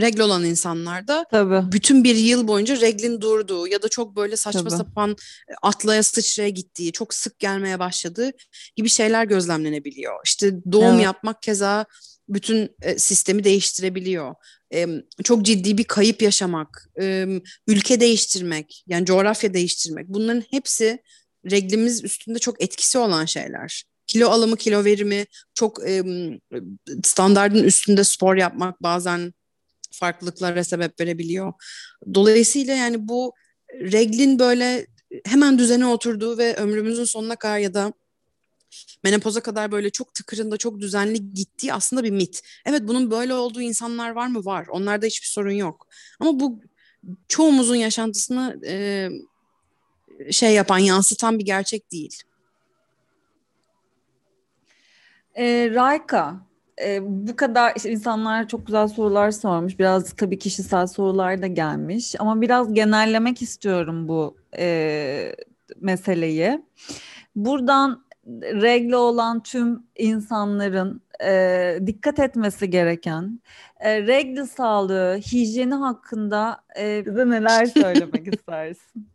[0.00, 1.72] regl olan insanlarda Tabii.
[1.72, 4.70] bütün bir yıl boyunca reglin durduğu ya da çok böyle saçma Tabii.
[4.70, 5.16] sapan
[5.62, 8.30] atlaya sıçraya gittiği, çok sık gelmeye başladığı
[8.76, 10.14] gibi şeyler gözlemlenebiliyor.
[10.24, 11.04] İşte doğum evet.
[11.04, 11.86] yapmak keza
[12.28, 14.34] bütün e, sistemi değiştirebiliyor.
[14.74, 14.86] E,
[15.24, 17.26] çok ciddi bir kayıp yaşamak, e,
[17.66, 21.02] ülke değiştirmek, yani coğrafya değiştirmek bunların hepsi
[21.50, 26.02] reglimiz üstünde çok etkisi olan şeyler kilo alımı, kilo verimi, çok e,
[27.04, 29.32] standartın üstünde spor yapmak bazen
[29.90, 31.52] farklılıklara sebep verebiliyor.
[32.14, 33.32] Dolayısıyla yani bu
[33.72, 34.86] reglin böyle
[35.24, 37.92] hemen düzene oturduğu ve ömrümüzün sonuna kadar ya da
[39.04, 42.42] menopoza kadar böyle çok tıkırında çok düzenli gittiği aslında bir mit.
[42.66, 44.44] Evet bunun böyle olduğu insanlar var mı?
[44.44, 44.66] Var.
[44.70, 45.86] Onlarda hiçbir sorun yok.
[46.20, 46.60] Ama bu
[47.28, 49.08] çoğumuzun yaşantısını e,
[50.30, 52.22] şey yapan, yansıtan bir gerçek değil.
[55.38, 56.36] E, Rayka,
[56.84, 59.78] e, bu kadar işte insanlar çok güzel sorular sormuş.
[59.78, 62.14] Biraz tabii kişisel sorular da gelmiş.
[62.18, 65.34] Ama biraz genellemek istiyorum bu e,
[65.80, 66.62] meseleyi.
[67.36, 68.04] Buradan
[68.42, 73.40] regle olan tüm insanların e, dikkat etmesi gereken
[73.80, 79.08] e, regle sağlığı, hijyeni hakkında e, bize neler söylemek istersin?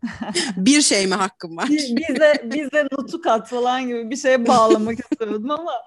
[0.57, 1.69] bir şey mi hakkım var?
[1.69, 5.71] bize bize nutukat falan gibi bir şey bağlamak istedim ama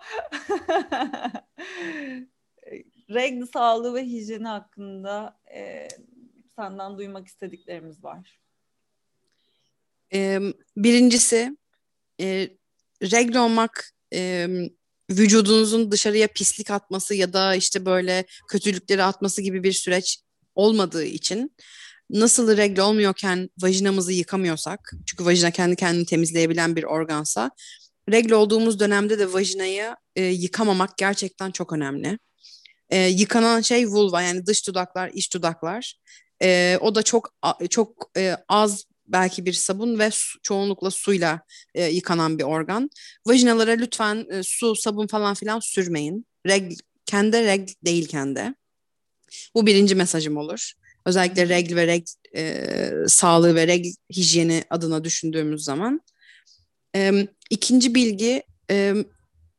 [3.10, 5.88] regle sağlığı ve hijyeni hakkında e,
[6.56, 8.40] senden duymak istediklerimiz var.
[10.76, 11.56] Birincisi
[12.20, 12.48] e,
[13.02, 14.48] regle olmak e,
[15.10, 20.18] vücudunuzun dışarıya pislik atması ya da işte böyle kötülükleri atması gibi bir süreç
[20.54, 21.56] olmadığı için
[22.10, 27.50] nasıl regle olmuyorken vajinamızı yıkamıyorsak çünkü vajina kendi kendini temizleyebilen bir organsa
[28.10, 32.18] regle olduğumuz dönemde de vajinayı e, yıkamamak gerçekten çok önemli.
[32.90, 35.94] E, yıkanan şey vulva yani dış dudaklar, iç dudaklar.
[36.42, 37.30] E, o da çok
[37.70, 41.40] çok e, az belki bir sabun ve su, çoğunlukla suyla
[41.74, 42.90] e, yıkanan bir organ.
[43.26, 46.26] Vajinalara lütfen e, su, sabun falan filan sürmeyin.
[46.46, 46.72] Reg,
[47.06, 48.54] kendi reg değilken de.
[49.54, 50.72] Bu birinci mesajım olur.
[51.06, 56.00] Özellikle regl ve regl e, sağlığı ve regl hijyeni adına düşündüğümüz zaman.
[56.96, 58.94] E, ikinci bilgi, e,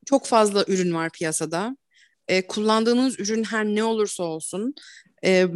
[0.06, 1.78] çok fazla ürün var piyasada.
[2.28, 4.76] E, kullandığınız ürün her ne olursa olsun
[5.24, 5.48] e,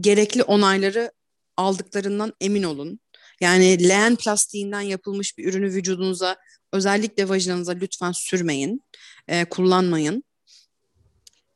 [0.00, 1.12] gerekli onayları
[1.56, 3.00] aldıklarından emin olun.
[3.40, 6.36] Yani leğen plastiğinden yapılmış bir ürünü vücudunuza
[6.72, 8.82] özellikle vajinanıza lütfen sürmeyin,
[9.28, 10.24] e, kullanmayın.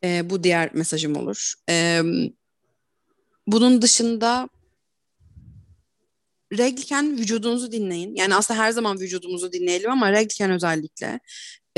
[0.04, 1.54] E, bu diğer mesajım olur.
[1.68, 2.02] E,
[3.46, 4.48] bunun dışında
[6.52, 8.14] reglken vücudunuzu dinleyin.
[8.14, 11.20] Yani aslında her zaman vücudumuzu dinleyelim ama reglken özellikle.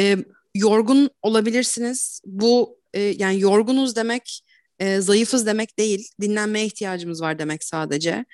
[0.00, 0.16] E,
[0.54, 2.20] yorgun olabilirsiniz.
[2.24, 4.42] Bu e, yani yorgunuz demek
[4.78, 6.08] e, zayıfız demek değil.
[6.20, 8.24] Dinlenmeye ihtiyacımız var demek sadece.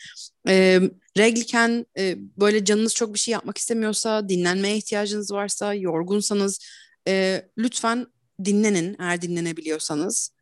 [0.49, 0.80] E,
[1.18, 6.59] reglken e, böyle canınız çok bir şey yapmak istemiyorsa, dinlenmeye ihtiyacınız varsa, yorgunsanız
[7.09, 8.07] e, lütfen
[8.45, 10.34] dinlenin eğer dinlenebiliyorsanız.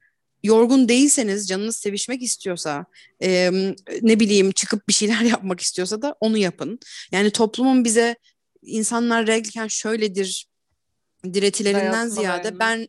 [0.42, 2.86] Yorgun değilseniz, canınız sevişmek istiyorsa,
[3.22, 3.50] e,
[4.02, 6.78] ne bileyim çıkıp bir şeyler yapmak istiyorsa da onu yapın.
[7.12, 8.16] Yani toplumun bize
[8.62, 10.46] insanlar reglken şöyledir
[11.24, 12.88] diretilerinden ziyade ben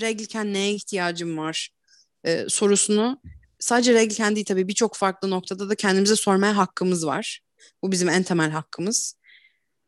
[0.00, 1.75] reglken neye ihtiyacım var
[2.24, 3.20] e, sorusunu
[3.58, 7.40] sadece reglken değil tabii birçok farklı noktada da kendimize sormaya hakkımız var.
[7.82, 9.16] Bu bizim en temel hakkımız.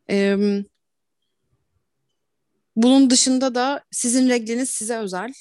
[0.09, 0.37] E,
[2.75, 5.33] bunun dışında da sizin regliniz size özel.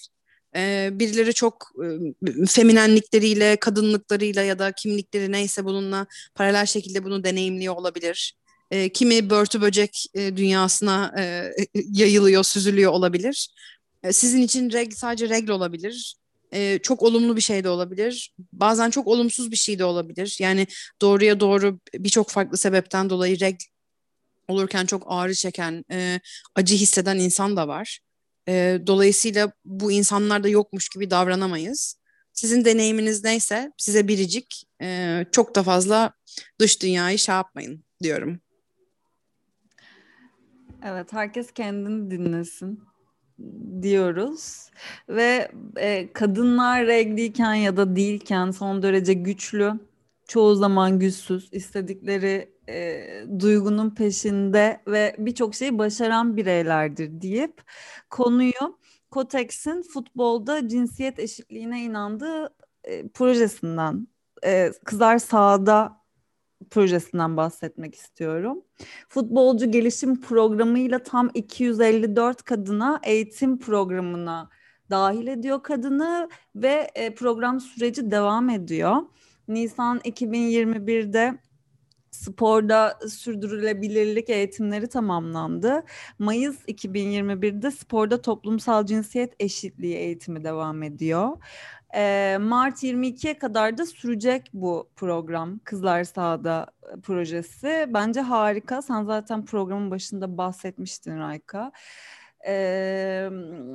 [0.57, 7.77] E, birileri çok e, feminenlikleriyle, kadınlıklarıyla ya da kimlikleri neyse bununla paralel şekilde bunu deneyimliyor
[7.77, 8.35] olabilir.
[8.71, 13.49] E, kimi börtü böcek e, dünyasına e, yayılıyor, süzülüyor olabilir.
[14.03, 16.17] E, sizin için regl sadece regl olabilir
[16.53, 18.35] e, çok olumlu bir şey de olabilir.
[18.53, 20.37] Bazen çok olumsuz bir şey de olabilir.
[20.41, 20.67] Yani
[21.01, 23.57] doğruya doğru birçok farklı sebepten dolayı reg
[24.49, 26.21] olurken çok ağrı çeken, e,
[26.55, 28.01] acı hisseden insan da var.
[28.49, 31.99] E, dolayısıyla bu insanlar da yokmuş gibi davranamayız.
[32.33, 36.13] Sizin deneyiminiz neyse size biricik, e, çok da fazla
[36.59, 38.41] dış dünyayı şey yapmayın diyorum.
[40.85, 42.88] Evet, herkes kendini dinlesin
[43.83, 44.71] diyoruz.
[45.09, 49.73] Ve e, kadınlar regliyken ya da değilken son derece güçlü,
[50.29, 53.05] çoğu zaman güçsüz, istedikleri e,
[53.41, 57.63] duygunun peşinde ve birçok şeyi başaran bireylerdir deyip
[58.11, 58.79] konuyu
[59.11, 64.09] Kotex'in futbolda cinsiyet eşitliğine inandığı e, projesinden
[64.45, 65.98] e, Kızlar Sağda
[66.71, 68.63] projesinden bahsetmek istiyorum.
[69.09, 74.51] Futbolcu gelişim programıyla tam 254 kadına eğitim programına
[74.91, 78.97] dahil ediyor kadını ve e, program süreci devam ediyor.
[79.49, 81.39] Nisan 2021'de
[82.11, 85.83] sporda sürdürülebilirlik eğitimleri tamamlandı.
[86.19, 91.29] Mayıs 2021'de sporda toplumsal cinsiyet eşitliği eğitimi devam ediyor.
[91.95, 96.67] E, Mart 22'ye kadar da sürecek bu program Kızlar Sağda
[97.03, 97.87] projesi.
[97.89, 98.83] Bence harika.
[98.83, 101.73] Sen zaten programın başında bahsetmiştin Rayka.
[102.47, 103.29] Ee,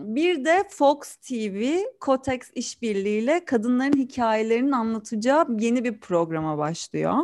[0.05, 7.15] bir de Fox TV, Kotex işbirliğiyle kadınların hikayelerini anlatacağı yeni bir programa başlıyor.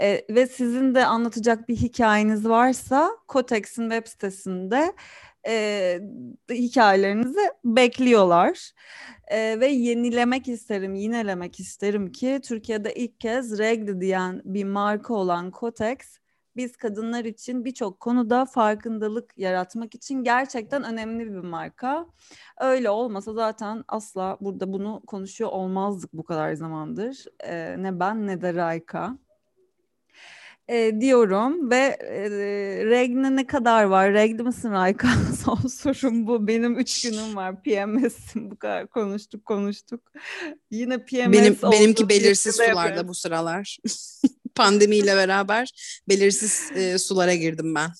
[0.00, 4.92] Ee, ve sizin de anlatacak bir hikayeniz varsa Kotex'in web sitesinde
[5.48, 6.00] e,
[6.50, 8.72] hikayelerinizi bekliyorlar.
[9.28, 15.50] E, ve yenilemek isterim, yinelemek isterim ki Türkiye'de ilk kez regl diyen bir marka olan
[15.50, 15.98] Kotex
[16.56, 22.06] biz kadınlar için birçok konuda farkındalık yaratmak için gerçekten önemli bir marka.
[22.60, 27.24] Öyle olmasa zaten asla burada bunu konuşuyor olmazdık bu kadar zamandır.
[27.40, 29.18] E, ne ben ne de Rayka
[30.70, 32.30] e, diyorum ve e,
[32.86, 34.12] regne ne kadar var?
[34.12, 35.08] Regli misin Rayka?
[35.44, 36.46] Son sorum bu.
[36.46, 37.62] Benim üç günüm var.
[37.62, 40.12] PMS'im bu kadar konuştuk konuştuk.
[40.70, 41.72] Yine PMS Benim, oldu.
[41.72, 43.08] benimki belirsiz sularda yaparız.
[43.08, 43.78] bu sıralar.
[44.54, 45.70] Pandemiyle beraber
[46.08, 47.90] belirsiz e, sulara girdim ben.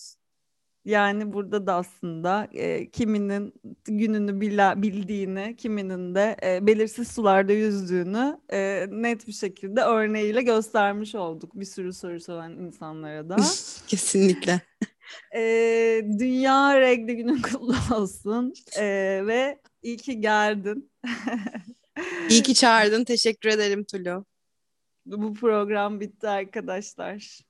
[0.85, 3.55] Yani burada da aslında e, kiminin
[3.85, 11.15] gününü bila, bildiğini, kiminin de e, belirsiz sularda yüzdüğünü e, net bir şekilde örneğiyle göstermiş
[11.15, 13.37] olduk bir sürü soru soran insanlara da.
[13.87, 14.61] Kesinlikle.
[15.35, 15.41] E,
[16.19, 18.85] Dünya Regli Günün kutlu olsun E,
[19.27, 20.91] ve iyi ki geldin.
[22.29, 23.05] İyi ki çağırdın.
[23.05, 24.25] Teşekkür ederim Tulu.
[25.07, 27.41] Bu program bitti arkadaşlar.